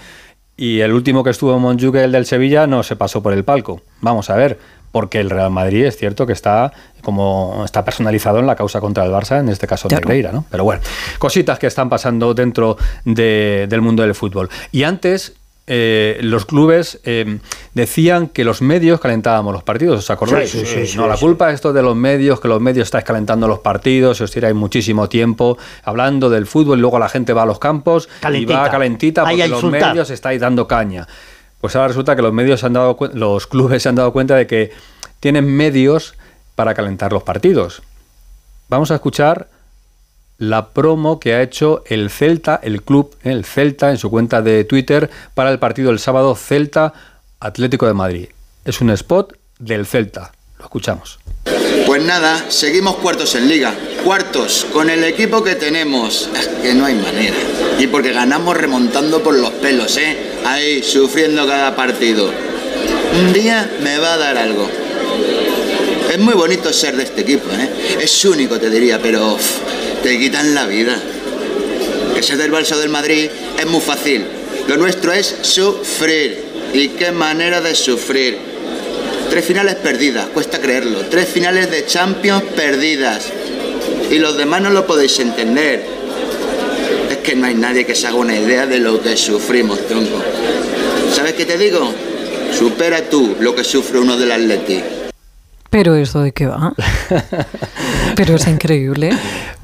y 0.56 0.80
el 0.80 0.92
último 0.92 1.22
que 1.22 1.30
estuvo 1.30 1.54
en 1.54 1.60
Montjuic, 1.60 1.96
el 1.96 2.12
del 2.12 2.24
Sevilla, 2.24 2.66
no 2.66 2.82
se 2.82 2.96
pasó 2.96 3.22
por 3.22 3.34
el 3.34 3.44
palco. 3.44 3.82
Vamos 4.00 4.30
a 4.30 4.36
ver, 4.36 4.58
porque 4.96 5.20
el 5.20 5.28
Real 5.28 5.50
Madrid 5.50 5.84
es 5.84 5.98
cierto 5.98 6.24
que 6.26 6.32
está 6.32 6.72
como 7.02 7.62
está 7.66 7.84
personalizado 7.84 8.38
en 8.38 8.46
la 8.46 8.56
causa 8.56 8.80
contra 8.80 9.04
el 9.04 9.10
Barça, 9.12 9.40
en 9.40 9.50
este 9.50 9.66
caso 9.66 9.88
Claro. 9.88 10.00
Negreira, 10.08 10.32
¿no? 10.32 10.46
Pero 10.50 10.64
bueno, 10.64 10.80
cositas 11.18 11.58
que 11.58 11.66
están 11.66 11.90
pasando 11.90 12.32
dentro 12.32 12.78
de- 13.04 13.66
del 13.68 13.82
mundo 13.82 14.02
del 14.02 14.14
fútbol. 14.14 14.48
Y 14.72 14.84
antes 14.84 15.34
eh, 15.66 16.18
los 16.22 16.46
clubes 16.46 16.98
eh, 17.04 17.38
decían 17.74 18.28
que 18.28 18.42
los 18.44 18.62
medios 18.62 19.00
calentábamos 19.00 19.52
los 19.52 19.64
partidos, 19.64 19.98
¿os 19.98 20.10
acordáis? 20.10 20.48
Sí, 20.50 20.60
sí, 20.64 20.86
sí, 20.86 20.96
no, 20.96 21.02
sí, 21.04 21.08
la 21.10 21.16
culpa 21.18 21.48
es 21.50 21.56
esto 21.56 21.72
de 21.74 21.82
los 21.82 21.94
medios, 21.94 22.40
que 22.40 22.48
los 22.48 22.60
medios 22.62 22.84
estáis 22.86 23.04
calentando 23.04 23.46
los 23.48 23.58
partidos, 23.58 24.18
os 24.22 24.30
tiráis 24.30 24.54
muchísimo 24.54 25.08
tiempo 25.10 25.58
hablando 25.84 26.30
del 26.30 26.46
fútbol 26.46 26.78
y 26.78 26.80
luego 26.80 26.98
la 26.98 27.08
gente 27.10 27.34
va 27.34 27.42
a 27.42 27.46
los 27.46 27.58
campos 27.58 28.08
y 28.18 28.20
Calentita. 28.22 28.60
va 28.62 28.70
calentita 28.70 29.24
porque 29.24 29.48
los 29.48 29.62
medios 29.64 30.08
estáis 30.10 30.40
dando 30.40 30.66
caña. 30.66 31.06
Pues 31.60 31.74
ahora 31.74 31.88
resulta 31.88 32.14
que 32.16 32.22
los 32.22 32.32
medios 32.32 32.64
han 32.64 32.74
dado 32.74 32.96
los 33.14 33.46
clubes 33.46 33.82
se 33.82 33.88
han 33.88 33.94
dado 33.94 34.12
cuenta 34.12 34.36
de 34.36 34.46
que 34.46 34.72
tienen 35.20 35.46
medios 35.46 36.14
para 36.54 36.74
calentar 36.74 37.12
los 37.12 37.22
partidos. 37.22 37.82
Vamos 38.68 38.90
a 38.90 38.96
escuchar 38.96 39.48
la 40.38 40.70
promo 40.70 41.18
que 41.18 41.34
ha 41.34 41.42
hecho 41.42 41.82
el 41.86 42.10
Celta, 42.10 42.60
el 42.62 42.82
club, 42.82 43.16
eh, 43.22 43.30
el 43.30 43.44
Celta, 43.44 43.90
en 43.90 43.98
su 43.98 44.10
cuenta 44.10 44.42
de 44.42 44.64
Twitter 44.64 45.10
para 45.34 45.50
el 45.50 45.58
partido 45.58 45.88
del 45.88 45.98
sábado 45.98 46.34
Celta 46.34 46.92
Atlético 47.40 47.86
de 47.86 47.94
Madrid. 47.94 48.28
Es 48.64 48.80
un 48.80 48.90
spot 48.90 49.36
del 49.58 49.86
Celta. 49.86 50.32
Lo 50.58 50.64
escuchamos. 50.64 51.18
Pues 51.86 52.02
nada, 52.02 52.50
seguimos 52.50 52.96
cuartos 52.96 53.34
en 53.34 53.48
liga. 53.48 53.74
Cuartos, 54.04 54.66
con 54.72 54.90
el 54.90 55.04
equipo 55.04 55.44
que 55.44 55.54
tenemos. 55.54 56.28
Es 56.34 56.48
que 56.48 56.74
no 56.74 56.86
hay 56.86 56.94
manera. 56.94 57.36
Y 57.78 57.86
porque 57.86 58.12
ganamos 58.12 58.56
remontando 58.56 59.22
por 59.22 59.34
los 59.34 59.50
pelos, 59.50 59.96
¿eh? 59.96 60.25
Ahí, 60.46 60.80
sufriendo 60.84 61.44
cada 61.44 61.74
partido. 61.74 62.30
Un 63.20 63.32
día 63.32 63.68
me 63.82 63.98
va 63.98 64.14
a 64.14 64.16
dar 64.16 64.38
algo. 64.38 64.70
Es 66.08 66.18
muy 66.18 66.34
bonito 66.34 66.72
ser 66.72 66.96
de 66.96 67.02
este 67.02 67.22
equipo, 67.22 67.50
¿eh? 67.50 67.98
Es 68.00 68.24
único, 68.24 68.56
te 68.60 68.70
diría, 68.70 69.02
pero 69.02 69.36
te 70.04 70.16
quitan 70.20 70.54
la 70.54 70.66
vida. 70.66 70.96
Que 72.14 72.22
ser 72.22 72.36
del 72.36 72.52
Barça 72.52 72.76
del 72.76 72.90
Madrid 72.90 73.28
es 73.58 73.66
muy 73.66 73.80
fácil. 73.80 74.24
Lo 74.68 74.76
nuestro 74.76 75.12
es 75.12 75.34
sufrir. 75.42 76.44
¿Y 76.72 76.90
qué 76.90 77.10
manera 77.10 77.60
de 77.60 77.74
sufrir? 77.74 78.38
Tres 79.28 79.44
finales 79.44 79.74
perdidas, 79.74 80.28
cuesta 80.28 80.60
creerlo. 80.60 81.00
Tres 81.10 81.28
finales 81.28 81.72
de 81.72 81.86
Champions 81.86 82.44
perdidas. 82.54 83.26
Y 84.12 84.20
los 84.20 84.36
demás 84.36 84.62
no 84.62 84.70
lo 84.70 84.86
podéis 84.86 85.18
entender. 85.18 85.84
Es 87.10 87.16
que 87.16 87.34
no 87.34 87.46
hay 87.46 87.54
nadie 87.54 87.84
que 87.84 87.96
se 87.96 88.06
haga 88.06 88.16
una 88.16 88.36
idea 88.38 88.66
de 88.66 88.78
lo 88.78 89.02
que 89.02 89.16
sufrimos, 89.16 89.84
tronco. 89.88 90.22
¿Sabes 91.16 91.32
qué 91.32 91.46
te 91.46 91.56
digo? 91.56 91.90
Supera 92.52 93.00
tú 93.08 93.36
lo 93.40 93.54
que 93.54 93.64
sufre 93.64 93.98
uno 93.98 94.16
del 94.18 94.32
Atleti. 94.32 94.82
Pero 95.70 95.94
eso 95.94 96.20
de 96.20 96.32
qué 96.32 96.46
va. 96.46 96.74
Pero 98.16 98.34
es 98.36 98.46
increíble. 98.46 99.10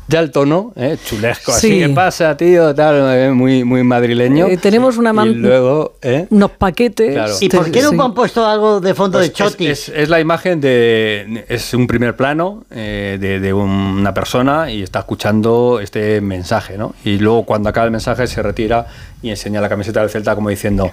Ya 0.08 0.18
el 0.20 0.30
tono, 0.30 0.72
eh, 0.76 0.98
chulesco, 1.02 1.52
Sí. 1.52 1.68
así, 1.68 1.78
¿qué 1.80 1.88
pasa, 1.90 2.36
tío? 2.36 2.74
Tal, 2.74 3.16
eh, 3.16 3.30
muy, 3.30 3.64
muy 3.64 3.82
madrileño. 3.82 4.46
Eh, 4.46 4.56
tenemos 4.56 4.96
una 4.98 5.12
man- 5.12 5.28
Y 5.30 5.34
luego, 5.34 5.94
¿eh? 6.02 6.26
Unos 6.30 6.50
paquetes. 6.52 7.12
Claro. 7.14 7.34
¿y 7.40 7.48
por 7.48 7.70
qué 7.70 7.82
Sí. 7.82 7.94
no 7.94 8.02
han 8.04 8.12
puesto 8.14 8.44
algo 8.46 8.80
de 8.80 8.94
fondo 8.94 9.18
Pues 9.18 9.28
de 9.28 9.32
Choti? 9.34 9.66
Es, 9.68 9.88
es- 9.88 9.94
es 9.96 10.08
la 10.08 10.20
imagen 10.20 10.60
de. 10.60 11.44
Es 11.48 11.72
un 11.72 11.86
primer 11.86 12.16
plano 12.16 12.64
eh, 12.70 13.16
de, 13.20 13.40
de 13.40 13.52
una 13.52 14.12
persona 14.12 14.70
y 14.70 14.82
está 14.82 14.98
escuchando 14.98 15.78
este 15.80 16.20
mensaje, 16.20 16.76
¿no? 16.76 16.94
Y 17.04 17.18
luego, 17.18 17.44
cuando 17.44 17.68
acaba 17.68 17.86
el 17.86 17.92
mensaje, 17.92 18.26
se 18.26 18.42
retira 18.42 18.86
y 19.22 19.30
enseña 19.30 19.60
la 19.60 19.68
camiseta 19.68 20.00
del 20.00 20.10
Celta 20.10 20.34
como 20.34 20.48
diciendo. 20.50 20.90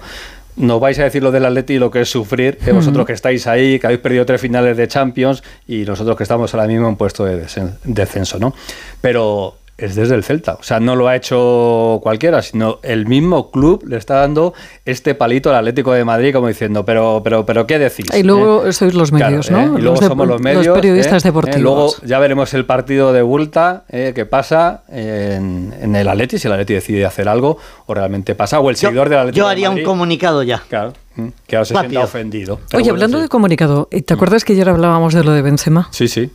Nos 0.56 0.80
vais 0.80 0.98
a 0.98 1.04
decir 1.04 1.22
lo 1.22 1.30
del 1.30 1.44
Atleti 1.46 1.74
y 1.74 1.78
lo 1.78 1.90
que 1.90 2.02
es 2.02 2.10
sufrir, 2.10 2.58
que 2.58 2.72
vosotros 2.72 3.06
que 3.06 3.12
estáis 3.12 3.46
ahí, 3.46 3.78
que 3.78 3.86
habéis 3.86 4.00
perdido 4.00 4.26
tres 4.26 4.40
finales 4.40 4.76
de 4.76 4.88
Champions 4.88 5.42
y 5.66 5.84
nosotros 5.84 6.16
que 6.16 6.24
estamos 6.24 6.52
ahora 6.54 6.66
mismo 6.66 6.88
en 6.88 6.96
puesto 6.96 7.24
de 7.24 7.46
descenso, 7.84 8.38
¿no? 8.38 8.54
Pero 9.00 9.56
es 9.80 9.94
desde 9.94 10.14
el 10.14 10.24
Celta, 10.24 10.54
o 10.54 10.62
sea, 10.62 10.80
no 10.80 10.96
lo 10.96 11.08
ha 11.08 11.16
hecho 11.16 12.00
cualquiera, 12.02 12.42
sino 12.42 12.78
el 12.82 13.06
mismo 13.06 13.50
club 13.50 13.84
le 13.86 13.96
está 13.96 14.16
dando 14.16 14.54
este 14.84 15.14
palito 15.14 15.50
al 15.50 15.56
Atlético 15.56 15.92
de 15.92 16.04
Madrid 16.04 16.32
como 16.34 16.48
diciendo, 16.48 16.84
pero, 16.84 17.20
pero, 17.24 17.46
pero, 17.46 17.66
¿qué 17.66 17.78
decís? 17.78 18.06
Y 18.16 18.22
luego 18.22 18.66
¿Eh? 18.66 18.72
sois 18.72 18.94
los 18.94 19.12
medios, 19.12 19.48
Claro, 19.48 19.66
¿no? 19.68 19.76
¿eh? 19.76 19.78
Y 19.78 19.82
luego 19.82 19.94
Los 19.96 20.00
de- 20.00 20.06
somos 20.06 20.26
los 20.26 20.34
los 20.36 20.42
medios. 20.42 20.74
periodistas 20.74 21.24
¿eh? 21.24 21.28
deportivos. 21.28 21.56
¿eh? 21.58 21.62
Luego 21.62 21.92
ya 22.04 22.18
veremos 22.18 22.52
el 22.54 22.64
partido 22.66 23.12
de 23.12 23.22
vuelta 23.22 23.84
eh, 23.88 24.12
que 24.14 24.26
pasa 24.26 24.82
en, 24.88 25.74
en 25.80 25.96
el 25.96 26.08
Atleti, 26.08 26.38
si 26.38 26.46
el 26.48 26.52
Atleti 26.52 26.74
decide 26.74 27.04
hacer 27.06 27.28
algo 27.28 27.58
o 27.86 27.94
realmente 27.94 28.34
pasa, 28.34 28.60
o 28.60 28.70
el 28.70 28.76
Yo, 28.76 28.88
seguidor 28.88 29.08
del 29.08 29.18
Atleti. 29.20 29.38
yo 29.38 29.46
de 29.46 29.50
haría 29.52 29.68
un 29.70 29.74
Madrid, 29.76 29.86
comunicado 29.86 30.42
ya. 30.42 30.62
Claro, 30.68 30.92
mm, 31.16 31.28
que 31.46 31.56
ahora 31.56 31.64
se 31.64 31.74
sienta 31.74 32.00
ofendido. 32.00 32.54
Oye, 32.54 32.68
bueno, 32.82 32.90
hablando 32.92 33.16
sí. 33.18 33.22
de 33.22 33.28
comunicado, 33.28 33.88
¿y 33.90 34.02
¿te 34.02 34.14
acuerdas 34.14 34.44
que 34.44 34.52
ayer 34.52 34.68
hablábamos 34.68 35.14
de 35.14 35.24
lo 35.24 35.32
de 35.32 35.42
Benzema? 35.42 35.88
Sí, 35.90 36.08
sí. 36.08 36.30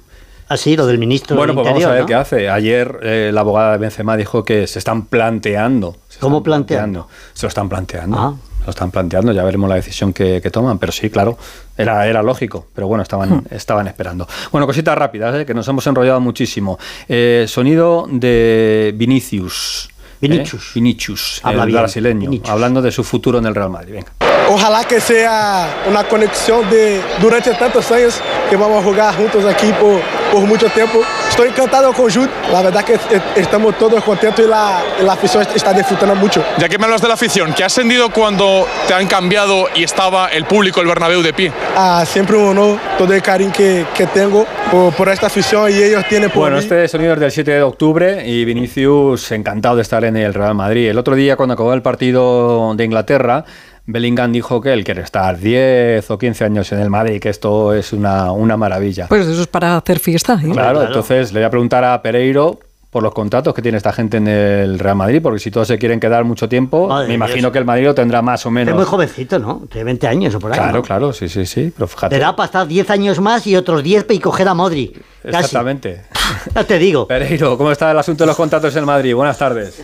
Así, 0.48 0.76
lo 0.78 0.86
del 0.86 0.98
ministro 1.00 1.36
Bueno, 1.36 1.54
del 1.54 1.64
pues 1.64 1.68
vamos 1.74 1.86
a 1.86 1.92
ver 1.92 2.02
¿no? 2.02 2.06
qué 2.08 2.16
hace. 2.16 2.50
Ayer 2.50 3.00
eh, 3.02 3.32
la 3.34 3.42
abogada 3.42 3.72
de 3.74 3.78
Benzema 3.80 4.16
dijo 4.16 4.44
que 4.46 4.68
se 4.68 4.80
están 4.80 5.06
planteando. 5.06 5.96
se 6.10 6.20
¿Cómo 6.20 6.38
están 6.38 6.44
planteando? 6.44 7.08
Se 7.34 7.46
lo 7.46 7.50
están 7.50 7.68
planteando. 7.70 8.18
Ah. 8.20 8.34
Lo 8.64 8.70
están 8.72 8.90
planteando, 8.90 9.32
ya 9.32 9.44
veremos 9.44 9.70
la 9.70 9.76
decisión 9.76 10.12
que, 10.12 10.42
que 10.42 10.50
toman. 10.50 10.80
Pero 10.80 10.92
sí, 10.92 11.10
claro, 11.12 11.38
era, 11.78 12.08
era 12.08 12.24
lógico. 12.24 12.66
Pero 12.74 12.88
bueno, 12.88 13.04
estaban, 13.04 13.30
Hmm. 13.30 13.44
estaban 13.52 13.88
esperando. 13.88 14.28
Bueno, 14.52 14.66
cositas 14.66 14.98
rápidas, 14.98 15.36
¿eh? 15.36 15.46
que 15.46 15.54
nos 15.54 15.68
hemos 15.68 15.86
enrollado 15.88 16.20
muchísimo. 16.20 16.78
Eh, 17.08 17.46
sonido 17.48 18.08
de 18.12 18.92
Vinicius. 18.96 19.90
¿eh? 19.92 20.28
Vinicius. 20.28 20.72
Vinicius, 20.74 21.42
Habla 21.44 21.64
el 21.64 21.68
bien, 21.68 21.80
brasileño, 21.80 22.20
Vinicius. 22.30 22.50
hablando 22.50 22.82
de 22.82 22.92
su 22.92 23.04
futuro 23.04 23.38
en 23.38 23.46
el 23.46 23.54
Real 23.54 23.70
Madrid. 23.70 23.94
Venga. 23.94 24.12
Ojalá 24.50 24.84
que 24.86 25.00
sea 25.02 25.84
una 25.90 26.04
conexión 26.08 26.68
de 26.70 27.02
durante 27.22 27.52
tantos 27.56 27.92
años 27.92 28.20
que 28.50 28.56
vamos 28.56 28.80
a 28.80 28.84
jugar 28.88 29.16
juntos 29.16 29.44
aquí 29.46 29.72
por, 29.80 30.00
por 30.36 30.46
mucho 30.46 30.68
tiempo. 30.70 31.02
Estoy 31.30 31.48
encantado 31.50 31.94
con 31.94 32.12
Jude, 32.12 32.30
la 32.52 32.62
verdad 32.62 32.84
que 32.84 32.98
estamos 33.40 33.78
todos 33.78 34.04
contentos 34.04 34.46
y 34.46 34.50
la, 34.50 34.82
la 35.04 35.14
afición 35.14 35.46
está 35.56 35.72
disfrutando 35.74 36.14
mucho. 36.16 36.44
Ya 36.58 36.68
que 36.68 36.78
me 36.78 36.84
hablas 36.86 37.02
de 37.02 37.08
la 37.08 37.14
afición, 37.14 37.54
¿qué 37.54 37.64
has 37.64 37.72
sentido 37.74 38.10
cuando 38.10 38.68
te 38.88 38.94
han 38.94 39.08
cambiado 39.08 39.68
y 39.74 39.84
estaba 39.84 40.28
el 40.28 40.44
público, 40.46 40.82
el 40.82 40.88
Bernabéu 40.88 41.22
de 41.22 41.34
pie? 41.34 41.52
Ah, 41.76 42.04
siempre 42.06 42.36
un 42.36 42.50
honor 42.50 42.80
todo 42.98 43.14
el 43.14 43.22
cariño 43.22 43.52
que, 43.54 43.86
que 43.96 44.08
tengo 44.08 44.46
por, 44.72 44.94
por 44.94 45.08
esta 45.10 45.28
afición 45.28 45.72
y 45.72 45.76
ellos 45.82 46.04
tienen 46.10 46.30
por 46.30 46.40
Bueno, 46.42 46.58
mí. 46.58 46.62
este 46.64 46.88
sonido 46.90 47.14
es 47.14 47.20
del 47.20 47.32
7 47.32 47.52
de 47.52 47.62
octubre 47.62 48.28
y 48.28 48.44
Vinicius 48.44 49.32
encantado 49.32 49.78
de 49.78 49.82
estar 49.84 50.04
en 50.04 50.18
el 50.18 50.34
Real 50.34 50.54
Madrid. 50.56 50.90
El 50.90 50.98
otro 50.98 51.16
día, 51.16 51.36
cuando 51.38 51.54
acabó 51.54 51.74
el 51.74 51.82
partido 51.82 52.74
de 52.76 52.84
Inglaterra, 52.84 53.46
Bellingham 53.88 54.32
dijo 54.32 54.62
que 54.62 54.74
él 54.74 54.84
quiere 54.84 55.02
estar 55.02 55.38
10 55.38 56.10
o 56.12 56.18
15 56.18 56.44
años 56.46 56.72
en 56.72 56.80
el 56.80 56.90
Madrid, 56.90 57.20
que 57.20 57.30
esto 57.30 57.74
es 57.74 57.94
una, 57.94 58.32
una 58.32 58.58
maravilla. 58.58 59.08
Pues 59.08 59.28
eso 59.28 59.42
es 59.42 59.48
para 59.48 59.78
hacer 59.78 60.00
fiesta. 60.00 60.34
¿eh? 60.34 60.50
claro, 60.52 60.54
claro. 60.54 60.82
entonces 60.88 61.32
le 61.34 61.40
voy 61.42 61.46
a 61.46 61.50
preguntar 61.50 61.84
a 61.84 62.02
Pereiro 62.02 62.60
por 62.90 63.04
los 63.04 63.14
contratos 63.14 63.54
que 63.54 63.62
tiene 63.62 63.78
esta 63.78 63.92
gente 63.92 64.16
en 64.18 64.28
el 64.28 64.80
Real 64.80 64.96
Madrid, 64.96 65.20
porque 65.22 65.38
si 65.40 65.52
todos 65.52 65.68
se 65.68 65.78
quieren 65.78 66.00
quedar 66.00 66.24
mucho 66.24 66.48
tiempo, 66.48 66.88
Madre 66.88 67.10
me 67.10 67.14
imagino 67.16 67.42
Dios. 67.42 67.52
que 67.52 67.60
el 67.60 67.66
Madrid 67.66 67.84
lo 67.86 67.94
tendrá 67.94 68.22
más 68.22 68.46
o 68.46 68.50
Es 68.50 68.54
menos. 68.54 68.74
muy 68.74 68.86
jovencito, 68.86 69.38
¿no? 69.38 69.64
Tiene 69.70 69.84
20 69.84 70.08
años 70.08 70.34
o 70.36 70.40
por 70.40 70.52
ahí. 70.54 70.58
Claro, 70.58 70.78
¿no? 70.78 70.82
claro, 70.82 71.12
sí, 71.14 71.28
sí, 71.28 71.46
sí, 71.46 71.74
pero 71.76 71.88
fíjate. 71.88 72.16
Te 72.16 72.22
da 72.22 72.34
para 72.36 72.46
estar 72.46 72.66
10 72.66 72.90
años 72.92 73.20
más 73.20 73.46
y 73.48 73.56
otros 73.58 73.84
10 73.84 74.06
y 74.12 74.20
coger 74.20 74.48
a 74.48 74.54
Modri. 74.54 74.94
Casi. 75.24 75.36
Exactamente. 75.36 76.04
Ya 76.56 76.64
te 76.64 76.80
digo. 76.80 77.06
Pereiro, 77.08 77.56
¿cómo 77.56 77.72
está 77.72 77.92
el 77.92 78.00
asunto 78.00 78.24
de 78.24 78.28
los 78.30 78.36
contratos 78.36 78.76
en 78.76 78.84
Madrid? 78.86 79.14
Buenas 79.14 79.38
tardes. 79.38 79.84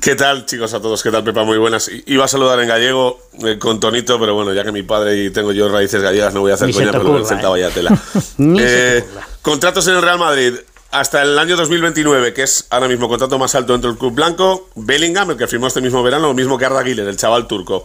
¿Qué 0.00 0.14
tal, 0.14 0.46
chicos, 0.46 0.72
a 0.74 0.80
todos? 0.80 1.02
¿Qué 1.02 1.10
tal, 1.10 1.22
Pepa? 1.24 1.44
Muy 1.44 1.58
buenas. 1.58 1.90
Iba 2.06 2.24
a 2.24 2.28
saludar 2.28 2.58
en 2.60 2.68
gallego 2.68 3.20
eh, 3.44 3.58
con 3.58 3.80
tonito, 3.80 4.18
pero 4.18 4.34
bueno, 4.34 4.52
ya 4.52 4.64
que 4.64 4.72
mi 4.72 4.82
padre 4.82 5.24
y 5.24 5.30
tengo 5.30 5.52
yo 5.52 5.68
raíces 5.68 6.02
gallegas, 6.02 6.32
no 6.34 6.40
voy 6.40 6.52
a 6.52 6.54
hacer 6.54 6.68
Ni 6.68 6.72
coña, 6.72 6.92
pero 6.92 7.12
me 7.12 7.20
¿eh? 7.20 7.60
ya 7.60 7.70
tela. 7.70 7.98
Eh, 8.38 9.04
contratos 9.42 9.86
en 9.88 9.96
el 9.96 10.02
Real 10.02 10.18
Madrid 10.18 10.54
hasta 10.90 11.22
el 11.22 11.38
año 11.38 11.56
2029, 11.56 12.32
que 12.32 12.44
es 12.44 12.66
ahora 12.70 12.88
mismo 12.88 13.08
contrato 13.08 13.38
más 13.38 13.54
alto 13.54 13.72
dentro 13.72 13.90
del 13.90 13.98
club 13.98 14.14
blanco. 14.14 14.68
Bellingham, 14.76 15.32
el 15.32 15.36
que 15.36 15.46
firmó 15.46 15.66
este 15.66 15.80
mismo 15.80 16.02
verano, 16.02 16.28
lo 16.28 16.34
mismo 16.34 16.56
que 16.56 16.64
Arda 16.64 16.82
Güler, 16.82 17.08
el 17.08 17.16
chaval 17.16 17.46
turco. 17.46 17.84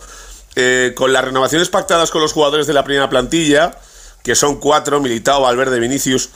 Eh, 0.56 0.94
con 0.96 1.12
las 1.12 1.24
renovaciones 1.24 1.70
pactadas 1.70 2.12
con 2.12 2.22
los 2.22 2.34
jugadores 2.34 2.68
de 2.68 2.74
la 2.74 2.84
primera 2.84 3.10
plantilla, 3.10 3.77
que 4.24 4.36
son 4.36 4.60
cuatro, 4.60 5.00
Militao, 5.00 5.41
Valverde, 5.41 5.79
Vinicius, 5.79 6.29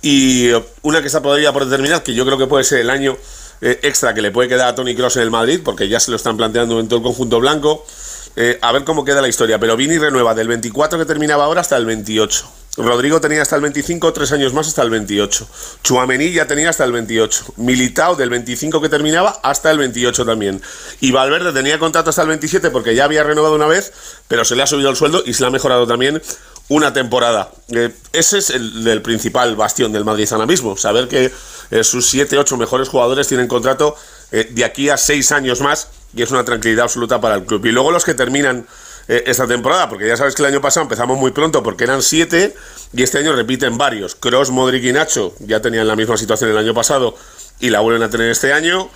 y 0.00 0.48
eh, 0.48 0.64
una 0.82 1.00
que 1.00 1.08
está 1.08 1.20
todavía 1.20 1.52
por 1.52 1.64
determinar, 1.64 2.02
que 2.02 2.14
yo 2.14 2.24
creo 2.24 2.38
que 2.38 2.46
puede 2.46 2.64
ser 2.64 2.80
el 2.80 2.90
año 2.90 3.16
eh, 3.60 3.80
extra 3.82 4.14
que 4.14 4.22
le 4.22 4.30
puede 4.30 4.48
quedar 4.48 4.68
a 4.68 4.74
Tony 4.74 4.94
Cross 4.94 5.16
en 5.16 5.22
el 5.22 5.30
Madrid, 5.30 5.60
porque 5.64 5.88
ya 5.88 6.00
se 6.00 6.10
lo 6.10 6.16
están 6.16 6.36
planteando 6.36 6.78
en 6.80 6.88
todo 6.88 6.98
el 6.98 7.02
conjunto 7.02 7.40
blanco. 7.40 7.84
Eh, 8.36 8.58
a 8.60 8.70
ver 8.72 8.84
cómo 8.84 9.04
queda 9.04 9.22
la 9.22 9.28
historia. 9.28 9.58
Pero 9.58 9.76
Vini 9.76 9.98
renueva 9.98 10.34
del 10.34 10.48
24 10.48 10.98
que 10.98 11.04
terminaba 11.06 11.44
ahora 11.44 11.62
hasta 11.62 11.76
el 11.76 11.86
28. 11.86 12.46
Rodrigo 12.76 13.22
tenía 13.22 13.40
hasta 13.40 13.56
el 13.56 13.62
25, 13.62 14.12
tres 14.12 14.32
años 14.32 14.52
más 14.52 14.68
hasta 14.68 14.82
el 14.82 14.90
28. 14.90 15.48
Chuamení 15.82 16.30
ya 16.32 16.46
tenía 16.46 16.68
hasta 16.68 16.84
el 16.84 16.92
28. 16.92 17.54
Militao 17.56 18.16
del 18.16 18.28
25 18.28 18.82
que 18.82 18.90
terminaba 18.90 19.40
hasta 19.42 19.70
el 19.70 19.78
28 19.78 20.26
también. 20.26 20.60
Y 21.00 21.10
Valverde 21.10 21.54
tenía 21.54 21.78
contrato 21.78 22.10
hasta 22.10 22.22
el 22.22 22.28
27 22.28 22.70
porque 22.70 22.94
ya 22.94 23.04
había 23.04 23.22
renovado 23.22 23.54
una 23.54 23.66
vez, 23.66 23.92
pero 24.28 24.44
se 24.44 24.54
le 24.56 24.62
ha 24.62 24.66
subido 24.66 24.90
el 24.90 24.96
sueldo 24.96 25.22
y 25.24 25.32
se 25.32 25.42
le 25.42 25.46
ha 25.46 25.50
mejorado 25.50 25.86
también 25.86 26.20
una 26.68 26.92
temporada. 26.92 27.50
Eh, 27.68 27.92
ese 28.12 28.38
es 28.38 28.50
el, 28.50 29.02
principal 29.02 29.54
bastión 29.56 29.92
del 29.92 30.04
Madrid 30.04 30.28
ahora 30.30 30.46
mismo. 30.46 30.76
Saber 30.76 31.08
que 31.08 31.32
eh, 31.70 31.84
sus 31.84 32.08
7, 32.08 32.38
8 32.38 32.56
mejores 32.56 32.88
jugadores 32.88 33.28
tienen 33.28 33.46
contrato 33.46 33.96
eh, 34.32 34.48
de 34.50 34.64
aquí 34.64 34.88
a 34.88 34.96
6 34.96 35.32
años 35.32 35.60
más 35.60 35.88
y 36.14 36.22
es 36.22 36.30
una 36.30 36.44
tranquilidad 36.44 36.84
absoluta 36.84 37.20
para 37.20 37.36
el 37.36 37.44
club. 37.44 37.64
Y 37.66 37.72
luego 37.72 37.90
los 37.90 38.04
que 38.04 38.14
terminan 38.14 38.66
esta 39.08 39.46
temporada, 39.46 39.88
porque 39.88 40.08
ya 40.08 40.16
sabes 40.16 40.34
que 40.34 40.42
el 40.42 40.48
año 40.48 40.60
pasado 40.60 40.82
empezamos 40.82 41.16
muy 41.16 41.30
pronto 41.30 41.62
porque 41.62 41.84
eran 41.84 42.02
7 42.02 42.52
y 42.92 43.02
este 43.04 43.18
año 43.18 43.36
repiten 43.36 43.78
varios. 43.78 44.16
Cross, 44.16 44.50
Modric 44.50 44.82
y 44.82 44.92
Nacho 44.92 45.32
ya 45.38 45.62
tenían 45.62 45.86
la 45.86 45.94
misma 45.94 46.16
situación 46.16 46.50
el 46.50 46.58
año 46.58 46.74
pasado 46.74 47.14
y 47.60 47.70
la 47.70 47.78
vuelven 47.78 48.02
a 48.02 48.10
tener 48.10 48.28
este 48.28 48.52
año. 48.52 48.90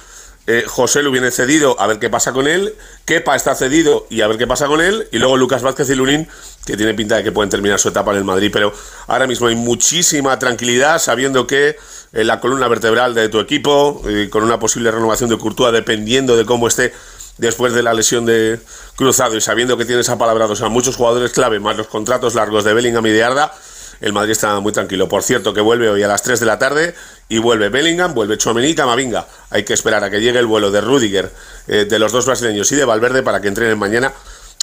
Eh, 0.47 0.65
José 0.67 1.03
viene 1.03 1.31
cedido, 1.31 1.81
a 1.81 1.87
ver 1.87 1.99
qué 1.99 2.11
pasa 2.11 2.33
con 2.33 2.47
él. 2.47 2.75
Kepa 3.05 3.37
está 3.37 3.55
cedido 3.55 4.07
y 4.11 4.23
a 4.23 4.27
ver 4.27 4.39
qué 4.39 4.47
pasa 4.47 4.67
con 4.67 4.81
él. 4.81 5.07
Y 5.13 5.19
luego 5.19 5.37
Lucas 5.37 5.63
Vázquez 5.63 5.91
y 5.91 5.95
Lunin, 5.95 6.29
que 6.67 6.77
tiene 6.77 6.95
pinta 6.95 7.17
de 7.17 7.25
que 7.25 7.33
pueden 7.33 7.51
terminar 7.51 7.79
su 7.79 7.89
etapa 7.89 8.11
en 8.13 8.19
el 8.19 8.25
Madrid. 8.25 8.51
Pero 8.53 8.73
ahora 9.07 9.27
mismo 9.27 9.47
hay 9.47 9.55
muchísima 9.55 10.39
tranquilidad 10.39 10.99
sabiendo 10.99 11.47
que 11.47 11.77
eh, 12.13 12.25
la 12.25 12.41
columna 12.41 12.69
vertebral 12.69 13.15
de 13.15 13.29
tu 13.29 13.39
equipo, 13.39 14.03
eh, 14.09 14.29
con 14.31 14.43
una 14.43 14.59
posible 14.59 14.91
renovación 14.91 15.31
de 15.31 15.39
Courtois, 15.39 15.73
dependiendo 15.73 16.37
de 16.37 16.45
cómo 16.45 16.67
esté 16.67 16.93
después 17.39 17.73
de 17.73 17.83
la 17.83 17.95
lesión 17.95 18.27
de 18.27 18.61
Cruzado 18.97 19.37
y 19.37 19.41
sabiendo 19.41 19.77
que 19.77 19.85
tienes 19.85 20.09
apalabrados 20.09 20.61
a 20.63 20.69
muchos 20.69 20.97
jugadores 20.97 21.33
clave, 21.33 21.59
más 21.59 21.77
los 21.77 21.87
contratos 21.87 22.35
largos 22.35 22.65
de 22.65 22.75
Bellingham 22.75 23.07
y 23.07 23.11
de 23.11 23.25
Arda, 23.25 23.55
el 24.01 24.13
Madrid 24.13 24.33
está 24.33 24.59
muy 24.61 24.73
tranquilo. 24.73 25.09
Por 25.09 25.23
cierto, 25.23 25.53
que 25.53 25.61
vuelve 25.61 25.89
hoy 25.89 26.03
a 26.03 26.09
las 26.09 26.23
3 26.23 26.41
de 26.41 26.47
la 26.47 26.59
tarde 26.59 26.95
y 27.29 27.39
vuelve 27.39 27.69
Bellingham, 27.69 28.15
vuelve 28.15 28.39
Chouameni 28.39 28.69
y 28.69 28.75
Camavinga. 28.75 29.27
Hay 29.51 29.65
que 29.65 29.75
esperar 29.75 30.03
a 30.05 30.11
que 30.11 30.21
llegue 30.21 30.39
el 30.39 30.47
vuelo 30.47 30.71
de 30.71 30.81
Rudiger, 30.81 31.31
eh, 31.69 31.85
de 31.85 31.99
los 31.99 32.13
dos 32.13 32.27
brasileños 32.27 32.71
y 32.73 32.77
de 32.77 32.85
Valverde 32.85 33.23
para 33.23 33.41
que 33.41 33.49
entrenen 33.49 33.79
mañana 33.79 34.13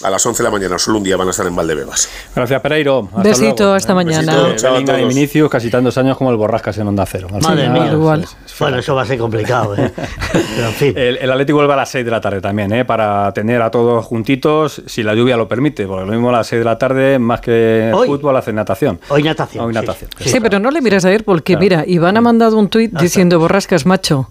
a 0.04 0.10
las 0.10 0.24
11 0.26 0.44
de 0.44 0.44
la 0.44 0.52
mañana. 0.52 0.78
Solo 0.78 0.98
un 1.00 1.04
día 1.04 1.18
van 1.18 1.28
a 1.28 1.32
estar 1.32 1.46
en 1.48 1.56
Valdebebas. 1.56 2.08
Gracias, 2.36 2.62
Pereiro. 2.62 3.08
Hasta 3.16 3.22
Besito, 3.24 3.56
luego. 3.64 3.74
hasta 3.74 3.96
mañana. 3.96 4.44
Besito, 4.44 4.84
todos. 4.84 5.08
Vinicius 5.08 5.50
casi 5.50 5.70
tantos 5.72 5.98
años 5.98 6.18
como 6.18 6.30
el 6.32 6.38
Borrascas 6.38 6.78
en 6.78 6.88
Onda 6.88 7.06
Cero. 7.06 7.28
Al 7.34 7.42
Madre 7.42 7.64
final, 7.68 7.82
mía. 7.82 7.92
igual. 7.94 8.24
es- 8.24 8.38
es 8.46 8.60
Bueno, 8.60 8.78
eso 8.80 8.94
va 8.96 9.02
a 9.04 9.06
ser 9.06 9.18
complicado, 9.18 9.76
¿eh? 9.76 9.92
Pero 10.32 10.68
en 10.68 10.74
fin. 10.74 10.94
El, 10.96 11.18
el 11.18 11.32
Atlético 11.32 11.58
vuelve 11.58 11.74
a 11.74 11.78
las 11.78 11.90
6 11.90 12.06
de 12.06 12.12
la 12.12 12.22
tarde 12.22 12.42
también, 12.42 12.72
¿eh? 12.74 12.86
para 12.86 13.32
tener 13.34 13.62
a 13.62 13.72
todos 13.72 14.06
juntitos, 14.06 14.82
si 14.86 15.04
la 15.04 15.14
lluvia 15.16 15.36
lo 15.38 15.48
permite, 15.48 15.86
porque 15.88 16.06
lo 16.06 16.12
mismo 16.12 16.30
a 16.30 16.34
las 16.34 16.48
6 16.48 16.60
de 16.60 16.66
la 16.66 16.78
tarde, 16.78 17.18
más 17.20 17.42
que 17.42 17.92
Hoy. 17.94 18.08
fútbol, 18.08 18.36
hace 18.38 18.54
natación. 18.54 19.00
Hoy 19.10 19.24
natación. 19.24 19.66
Hoy 19.66 19.74
sí. 19.74 19.80
natación. 19.80 20.10
Sí, 20.20 20.40
pero 20.40 20.60
no 20.60 20.70
le 20.72 20.82
miras 20.82 21.06
a 21.06 21.12
él 21.12 21.24
porque, 21.24 21.54
Claro. 21.54 21.62
mira, 21.62 21.84
Iván 21.88 22.18
ha 22.18 22.22
mandado 22.22 22.58
un 22.58 22.70
tuit 22.70 22.92
diciendo, 23.00 23.40
borrascas, 23.40 23.86
macho, 23.86 24.30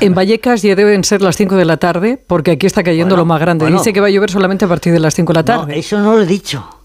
en 0.00 0.14
Vallecas 0.14 0.62
ya 0.62 0.74
deben 0.76 1.02
ser 1.04 1.22
las 1.22 1.36
5 1.36 1.56
de 1.56 1.64
la 1.64 1.76
tarde 1.76 2.22
porque 2.26 2.52
aquí 2.52 2.66
está 2.66 2.82
cayendo 2.82 3.14
Bueno, 3.14 3.22
lo 3.22 3.26
más 3.26 3.40
grande. 3.40 3.64
bueno. 3.64 3.78
Dice 3.78 3.92
que 3.92 4.00
va 4.00 4.06
a 4.08 4.10
llover 4.10 4.30
solamente 4.30 4.64
a 4.64 4.68
partir 4.68 4.92
de 4.92 5.00
las 5.00 5.07
5 5.14 5.32
de 5.32 5.36
la 5.36 5.42
No, 5.42 5.60
tarde. 5.62 5.78
eso 5.78 5.98
no 5.98 6.14
lo 6.16 6.22
he 6.22 6.26
dicho. 6.26 6.77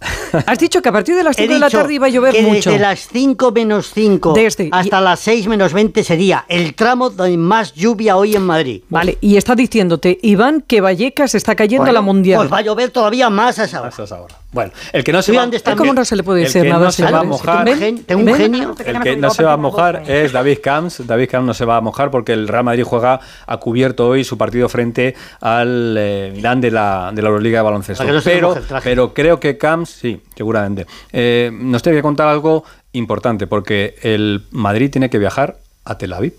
Has 0.45 0.59
dicho 0.59 0.81
que 0.81 0.89
a 0.89 0.91
partir 0.91 1.15
de 1.15 1.23
las 1.23 1.37
He 1.37 1.41
5 1.43 1.53
de 1.53 1.59
la 1.59 1.69
tarde 1.69 1.93
iba 1.93 2.07
a 2.07 2.09
llover 2.09 2.33
que 2.33 2.41
mucho. 2.43 2.69
Desde 2.71 2.81
las 2.81 3.07
5 3.07 3.51
menos 3.51 3.91
5 3.93 4.33
Desde- 4.33 4.69
hasta 4.71 5.01
las 5.01 5.19
6 5.21 5.47
menos 5.47 5.73
20 5.73 6.03
sería 6.03 6.45
el 6.47 6.75
tramo 6.75 7.09
de 7.09 7.37
más 7.37 7.73
lluvia 7.73 8.17
hoy 8.17 8.35
en 8.35 8.43
Madrid. 8.43 8.81
Vale, 8.89 9.17
y 9.21 9.37
está 9.37 9.55
diciéndote, 9.55 10.17
Iván, 10.21 10.61
que 10.65 10.81
Vallecas 10.81 11.35
está 11.35 11.55
cayendo 11.55 11.83
a 11.89 11.93
la 11.93 11.99
Bueno, 11.99 12.13
mundial. 12.13 12.37
Pues 12.39 12.51
va 12.53 12.57
a 12.57 12.61
llover 12.61 12.89
todavía 12.91 13.29
más 13.29 13.59
a 13.59 13.65
esa 13.65 13.79
hora. 13.81 13.89
Eso 13.89 14.03
es 14.03 14.11
ahora. 14.11 14.35
Bueno, 14.51 14.71
el 14.91 15.03
que 15.03 15.11
no 15.11 15.21
se 15.23 15.31
¿Tú 15.31 15.37
va, 15.39 15.45
el 15.45 15.61
¿Cómo 15.75 15.91
que- 15.93 15.99
no 15.99 16.05
se 16.05 16.15
le 16.15 16.21
puede 16.23 16.41
el 16.41 16.45
decir 16.45 16.61
que 16.61 16.69
nada, 16.69 16.85
no 16.85 16.91
se 16.91 17.03
va 17.05 17.19
a 17.19 17.23
mojar, 17.23 17.67
un 17.67 17.75
gen- 17.77 18.03
tengo 18.03 18.19
un 18.21 18.25
Ven. 18.27 18.35
genio. 18.35 18.75
El 18.85 18.99
que 18.99 19.15
no 19.17 19.29
se 19.31 19.43
va 19.43 19.53
a 19.53 19.57
mojar 19.57 20.03
es 20.07 20.31
David 20.31 20.59
Camps. 20.61 21.07
David 21.07 21.27
Camps 21.29 21.47
no 21.47 21.53
se 21.55 21.65
va 21.65 21.77
a 21.77 21.81
mojar 21.81 22.11
porque 22.11 22.33
el 22.33 22.47
Real 22.47 22.63
Madrid 22.63 22.83
juega 22.83 23.19
a 23.47 23.57
cubierto 23.57 24.07
hoy 24.07 24.23
su 24.23 24.37
partido 24.37 24.69
frente 24.69 25.15
al 25.41 25.95
eh, 25.97 26.31
Milán 26.35 26.61
de 26.61 26.69
la, 26.69 27.11
de 27.13 27.21
la 27.23 27.29
Euroliga 27.29 27.59
de 27.59 27.63
baloncesto. 27.63 28.03
No 28.03 28.19
pero, 28.23 28.55
el 28.55 28.63
pero 28.83 29.13
creo 29.13 29.39
que 29.39 29.57
Camps, 29.57 29.92
sí, 29.93 30.21
seguramente, 30.35 30.85
eh, 31.11 31.51
nos 31.53 31.81
tiene 31.81 31.97
que 31.97 32.01
contar 32.01 32.27
algo 32.27 32.63
importante 32.93 33.47
porque 33.47 33.95
el 34.01 34.43
Madrid 34.51 34.89
tiene 34.91 35.09
que 35.09 35.19
viajar 35.19 35.57
a 35.85 35.97
Tel 35.97 36.13
Aviv. 36.13 36.33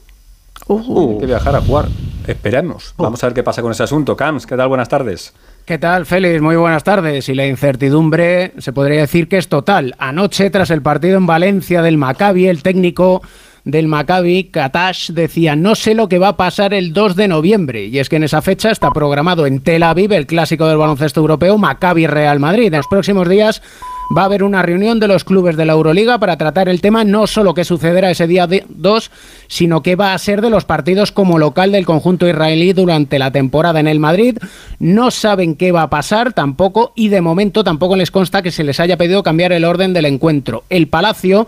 Tiene 0.67 1.19
que 1.19 1.27
viajar 1.27 1.57
a 1.57 1.61
jugar. 1.61 1.89
Esperemos. 2.27 2.95
Vamos 2.97 3.23
a 3.23 3.27
ver 3.27 3.35
qué 3.35 3.43
pasa 3.43 3.61
con 3.61 3.73
ese 3.73 3.83
asunto. 3.83 4.17
Camps, 4.17 4.47
¿qué 4.47 4.57
tal? 4.57 4.69
Buenas 4.69 4.89
tardes. 4.89 5.35
¿Qué 5.65 5.79
tal, 5.79 6.07
Félix? 6.07 6.41
Muy 6.41 6.57
buenas 6.57 6.85
tardes. 6.85 7.29
Y 7.29 7.35
la 7.35 7.47
incertidumbre 7.47 8.53
se 8.59 8.73
podría 8.73 9.01
decir 9.01 9.29
que 9.29 9.39
es 9.39 9.49
total. 9.49 9.95
Anoche, 9.99 10.49
tras 10.51 10.71
el 10.71 10.83
partido 10.83 11.19
en 11.19 11.27
Valencia 11.27 11.83
del 11.83 11.99
Maccabi, 11.99 12.49
el 12.49 12.63
técnico 12.63 13.23
del 13.65 13.89
Maccabi, 13.89 14.45
Katash, 14.45 15.11
decía 15.11 15.57
no 15.57 15.75
sé 15.75 15.95
lo 15.95 16.09
que 16.09 16.19
va 16.19 16.29
a 16.29 16.37
pasar 16.37 16.75
el 16.75 16.93
2 16.93 17.17
de 17.17 17.29
noviembre. 17.29 17.87
Y 17.87 17.99
es 17.99 18.09
que 18.09 18.17
en 18.17 18.25
esa 18.25 18.43
fecha 18.43 18.71
está 18.71 18.91
programado 18.91 19.47
en 19.47 19.61
Tel 19.61 19.83
Aviv 19.83 20.13
el 20.13 20.27
clásico 20.27 20.67
del 20.67 20.77
baloncesto 20.77 21.21
europeo 21.21 21.57
Maccabi-Real 21.59 22.39
Madrid. 22.39 22.67
En 22.67 22.79
los 22.79 22.87
próximos 22.87 23.29
días 23.29 23.63
va 24.15 24.23
a 24.23 24.25
haber 24.27 24.43
una 24.43 24.63
reunión 24.63 25.01
de 25.01 25.09
los 25.09 25.25
clubes 25.25 25.57
de 25.57 25.65
la 25.65 25.73
Euroliga 25.73 26.19
para 26.19 26.37
tratar 26.37 26.69
el 26.69 26.83
tema 26.83 27.05
no 27.05 27.27
solo 27.27 27.55
qué 27.55 27.65
sucederá 27.65 28.11
ese 28.11 28.27
día 28.27 28.47
2, 28.69 29.11
sino 29.47 29.83
qué 29.83 29.97
va 29.97 30.13
a 30.13 30.19
ser 30.19 30.43
de 30.43 30.51
los 30.51 30.67
partidos 30.67 31.11
como 31.11 31.39
local 31.39 31.73
del 31.73 31.87
conjunto 31.87 32.29
israelí 32.29 32.75
durante 32.75 33.19
la 33.19 33.31
temporada 33.31 33.81
en 33.81 33.89
el 33.89 33.99
Madrid. 33.99 34.39
No 34.79 35.11
saben 35.11 35.57
qué 35.57 35.73
va 35.73 35.83
a 35.83 35.91
pasar 35.91 36.35
tampoco 36.35 36.93
y 36.95 37.09
de 37.09 37.23
momento 37.23 37.65
tampoco 37.65 37.97
les 37.97 38.11
consta 38.11 38.43
que 38.43 38.51
se 38.51 38.65
les 38.65 38.79
haya 38.79 38.99
pedido 38.99 39.23
cambiar 39.23 39.53
el 39.53 39.65
orden 39.65 39.95
del 39.95 40.05
encuentro. 40.05 40.65
El 40.69 40.89
Palacio 40.89 41.47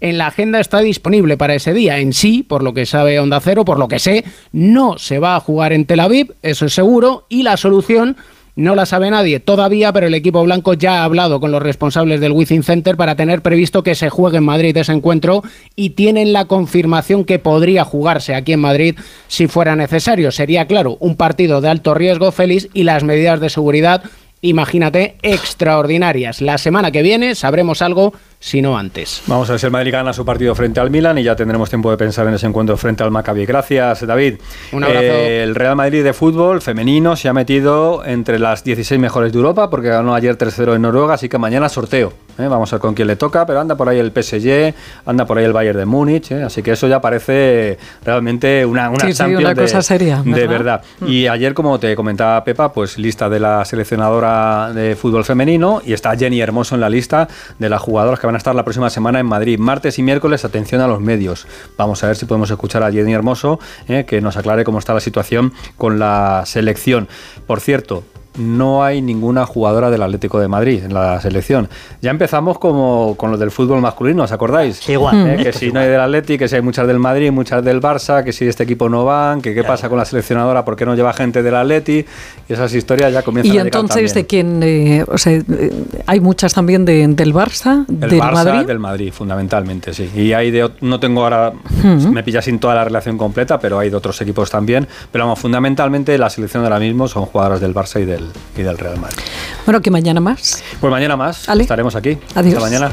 en 0.00 0.18
la 0.18 0.28
agenda 0.28 0.60
está 0.60 0.80
disponible 0.80 1.36
para 1.36 1.54
ese 1.54 1.72
día. 1.72 1.98
En 1.98 2.12
sí, 2.12 2.42
por 2.42 2.62
lo 2.62 2.74
que 2.74 2.86
sabe 2.86 3.18
Onda 3.20 3.40
Cero, 3.40 3.64
por 3.64 3.78
lo 3.78 3.88
que 3.88 3.98
sé, 3.98 4.24
no 4.52 4.98
se 4.98 5.18
va 5.18 5.36
a 5.36 5.40
jugar 5.40 5.72
en 5.72 5.86
Tel 5.86 6.00
Aviv, 6.00 6.34
eso 6.42 6.66
es 6.66 6.74
seguro, 6.74 7.26
y 7.28 7.42
la 7.42 7.56
solución 7.56 8.16
no 8.56 8.74
la 8.74 8.86
sabe 8.86 9.10
nadie 9.10 9.38
todavía, 9.38 9.92
pero 9.92 10.06
el 10.06 10.14
equipo 10.14 10.42
blanco 10.42 10.72
ya 10.72 11.00
ha 11.00 11.04
hablado 11.04 11.40
con 11.40 11.52
los 11.52 11.62
responsables 11.62 12.20
del 12.20 12.32
Wizzing 12.32 12.62
Center 12.62 12.96
para 12.96 13.14
tener 13.14 13.42
previsto 13.42 13.82
que 13.82 13.94
se 13.94 14.08
juegue 14.08 14.38
en 14.38 14.44
Madrid 14.44 14.74
ese 14.74 14.92
encuentro 14.92 15.42
y 15.76 15.90
tienen 15.90 16.32
la 16.32 16.46
confirmación 16.46 17.26
que 17.26 17.38
podría 17.38 17.84
jugarse 17.84 18.34
aquí 18.34 18.54
en 18.54 18.60
Madrid 18.60 18.96
si 19.28 19.46
fuera 19.46 19.76
necesario. 19.76 20.32
Sería, 20.32 20.66
claro, 20.66 20.96
un 21.00 21.16
partido 21.16 21.60
de 21.60 21.68
alto 21.68 21.92
riesgo, 21.92 22.32
Félix, 22.32 22.68
y 22.72 22.84
las 22.84 23.04
medidas 23.04 23.40
de 23.40 23.50
seguridad, 23.50 24.02
imagínate, 24.40 25.16
extraordinarias. 25.20 26.40
La 26.40 26.56
semana 26.56 26.90
que 26.90 27.02
viene 27.02 27.34
sabremos 27.34 27.82
algo, 27.82 28.14
si 28.38 28.62
no 28.62 28.76
antes. 28.76 29.22
Vamos 29.26 29.48
a 29.48 29.52
ver 29.54 29.60
si 29.60 29.66
el 29.66 29.72
Madrid 29.72 29.92
gana 29.92 30.12
su 30.12 30.24
partido 30.24 30.54
frente 30.54 30.80
al 30.80 30.90
Milan 30.90 31.18
y 31.18 31.22
ya 31.22 31.34
tendremos 31.36 31.68
tiempo 31.68 31.90
de 31.90 31.96
pensar 31.96 32.26
en 32.28 32.34
ese 32.34 32.46
encuentro 32.46 32.76
frente 32.76 33.02
al 33.02 33.10
Maccabi. 33.10 33.46
Gracias, 33.46 34.06
David. 34.06 34.36
Un 34.72 34.84
abrazo. 34.84 35.02
Eh, 35.02 35.42
el 35.42 35.54
Real 35.54 35.76
Madrid 35.76 36.04
de 36.04 36.12
fútbol 36.12 36.60
femenino 36.62 37.16
se 37.16 37.28
ha 37.28 37.32
metido 37.32 38.04
entre 38.04 38.38
las 38.38 38.64
16 38.64 39.00
mejores 39.00 39.32
de 39.32 39.38
Europa 39.38 39.70
porque 39.70 39.88
ganó 39.88 40.14
ayer 40.14 40.36
3-0 40.36 40.76
en 40.76 40.82
Noruega, 40.82 41.14
así 41.14 41.28
que 41.28 41.38
mañana 41.38 41.68
sorteo. 41.68 42.12
¿eh? 42.38 42.48
vamos 42.48 42.72
a 42.72 42.76
ver 42.76 42.80
con 42.80 42.94
quién 42.94 43.08
le 43.08 43.16
toca, 43.16 43.46
pero 43.46 43.60
anda 43.60 43.76
por 43.76 43.88
ahí 43.88 43.98
el 43.98 44.12
PSG, 44.12 44.74
anda 45.06 45.26
por 45.26 45.38
ahí 45.38 45.44
el 45.44 45.52
Bayern 45.52 45.78
de 45.78 45.86
Múnich, 45.86 46.30
¿eh? 46.32 46.42
así 46.42 46.62
que 46.62 46.72
eso 46.72 46.86
ya 46.86 47.00
parece 47.00 47.78
realmente 48.04 48.64
una, 48.64 48.90
una 48.90 49.10
Sí, 49.12 49.22
una 49.22 49.54
de, 49.54 49.62
cosa 49.62 49.82
seria, 49.82 50.22
de 50.24 50.46
¿verdad? 50.46 50.48
verdad. 50.48 50.82
Y 51.06 51.26
ayer, 51.26 51.54
como 51.54 51.78
te 51.78 51.94
comentaba 51.96 52.42
Pepa, 52.44 52.72
pues 52.72 52.98
lista 52.98 53.28
de 53.28 53.40
la 53.40 53.64
seleccionadora 53.64 54.72
de 54.72 54.96
fútbol 54.96 55.24
femenino 55.24 55.80
y 55.84 55.92
está 55.92 56.16
Jenny 56.16 56.40
Hermoso 56.40 56.74
en 56.74 56.80
la 56.80 56.88
lista 56.88 57.28
de 57.58 57.68
las 57.68 57.80
jugadoras 57.80 58.20
que 58.20 58.26
van 58.26 58.35
a 58.36 58.38
estar 58.38 58.54
la 58.54 58.64
próxima 58.64 58.90
semana 58.90 59.18
en 59.18 59.26
Madrid. 59.26 59.58
Martes 59.58 59.98
y 59.98 60.02
miércoles, 60.02 60.44
atención 60.44 60.80
a 60.80 60.86
los 60.86 61.00
medios. 61.00 61.46
Vamos 61.76 62.04
a 62.04 62.06
ver 62.06 62.16
si 62.16 62.26
podemos 62.26 62.50
escuchar 62.50 62.82
a 62.82 62.92
Jenny 62.92 63.12
Hermoso, 63.12 63.58
¿eh? 63.88 64.04
que 64.06 64.20
nos 64.20 64.36
aclare 64.36 64.64
cómo 64.64 64.78
está 64.78 64.94
la 64.94 65.00
situación 65.00 65.52
con 65.76 65.98
la 65.98 66.44
selección. 66.46 67.08
Por 67.46 67.60
cierto, 67.60 68.04
no 68.38 68.84
hay 68.84 69.02
ninguna 69.02 69.46
jugadora 69.46 69.90
del 69.90 70.02
Atlético 70.02 70.38
de 70.40 70.48
Madrid 70.48 70.82
en 70.84 70.94
la 70.94 71.20
selección. 71.20 71.68
Ya 72.02 72.10
empezamos 72.10 72.58
como 72.58 73.14
con 73.16 73.30
lo 73.30 73.38
del 73.38 73.50
fútbol 73.50 73.80
masculino, 73.80 74.22
¿os 74.24 74.32
acordáis? 74.32 74.76
Sí, 74.76 74.92
igual. 74.92 75.26
Eh, 75.28 75.36
que 75.42 75.48
Esto 75.50 75.60
si 75.60 75.72
no 75.72 75.80
hay 75.80 75.88
del 75.88 76.00
Atlético, 76.00 76.38
que 76.40 76.48
si 76.48 76.56
hay 76.56 76.62
muchas 76.62 76.86
del 76.86 76.98
Madrid, 76.98 77.30
muchas 77.32 77.64
del 77.64 77.80
Barça, 77.80 78.22
que 78.24 78.32
si 78.32 78.46
este 78.46 78.64
equipo 78.64 78.88
no 78.88 79.04
van, 79.04 79.40
que 79.40 79.54
qué 79.54 79.64
pasa 79.64 79.88
con 79.88 79.98
la 79.98 80.04
seleccionadora, 80.04 80.64
por 80.64 80.76
qué 80.76 80.84
no 80.86 80.94
lleva 80.94 81.12
gente 81.12 81.42
del 81.42 81.54
Atleti, 81.54 82.04
y 82.48 82.52
esas 82.52 82.72
historias 82.74 83.12
ya 83.12 83.22
comienzan 83.22 83.54
Y 83.54 83.58
a 83.58 83.62
entonces, 83.62 84.14
¿de 84.14 84.26
quién? 84.26 84.62
eh, 84.62 85.04
o 85.08 85.18
sea, 85.18 85.32
eh, 85.32 85.72
hay 86.06 86.20
muchas 86.20 86.52
también 86.54 86.84
de- 86.84 87.06
del 87.08 87.32
Barça, 87.34 87.84
El 87.88 88.10
del 88.10 88.20
Barça, 88.20 88.32
Madrid. 88.44 88.66
del 88.66 88.78
Madrid, 88.78 89.12
fundamentalmente, 89.12 89.92
sí. 89.94 90.10
Y 90.14 90.32
hay 90.32 90.50
de, 90.50 90.70
no 90.80 91.00
tengo 91.00 91.22
ahora, 91.24 91.52
Ujú. 91.80 92.12
me 92.12 92.22
pilla 92.22 92.42
sin 92.42 92.58
toda 92.58 92.74
la 92.74 92.84
relación 92.84 93.16
completa, 93.18 93.58
pero 93.58 93.78
hay 93.78 93.90
de 93.90 93.96
otros 93.96 94.20
equipos 94.20 94.50
también. 94.50 94.86
Pero 95.12 95.24
vamos, 95.24 95.38
fundamentalmente 95.38 96.16
la 96.18 96.30
selección 96.30 96.62
ahora 96.64 96.78
mismo 96.78 97.08
son 97.08 97.26
jugadoras 97.26 97.60
del 97.60 97.74
Barça 97.74 98.00
y 98.00 98.04
del, 98.04 98.25
y 98.56 98.62
del 98.62 98.78
Real 98.78 98.98
Madrid. 98.98 99.18
Bueno, 99.64 99.80
que 99.80 99.90
mañana 99.90 100.20
más. 100.20 100.62
Pues 100.80 100.90
mañana 100.90 101.16
más. 101.16 101.48
Estaremos 101.48 101.94
aquí. 101.96 102.18
Adiós. 102.34 102.54
Hasta 102.54 102.60
mañana. 102.60 102.92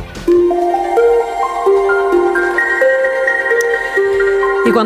Y 4.66 4.72
cuando 4.72 4.82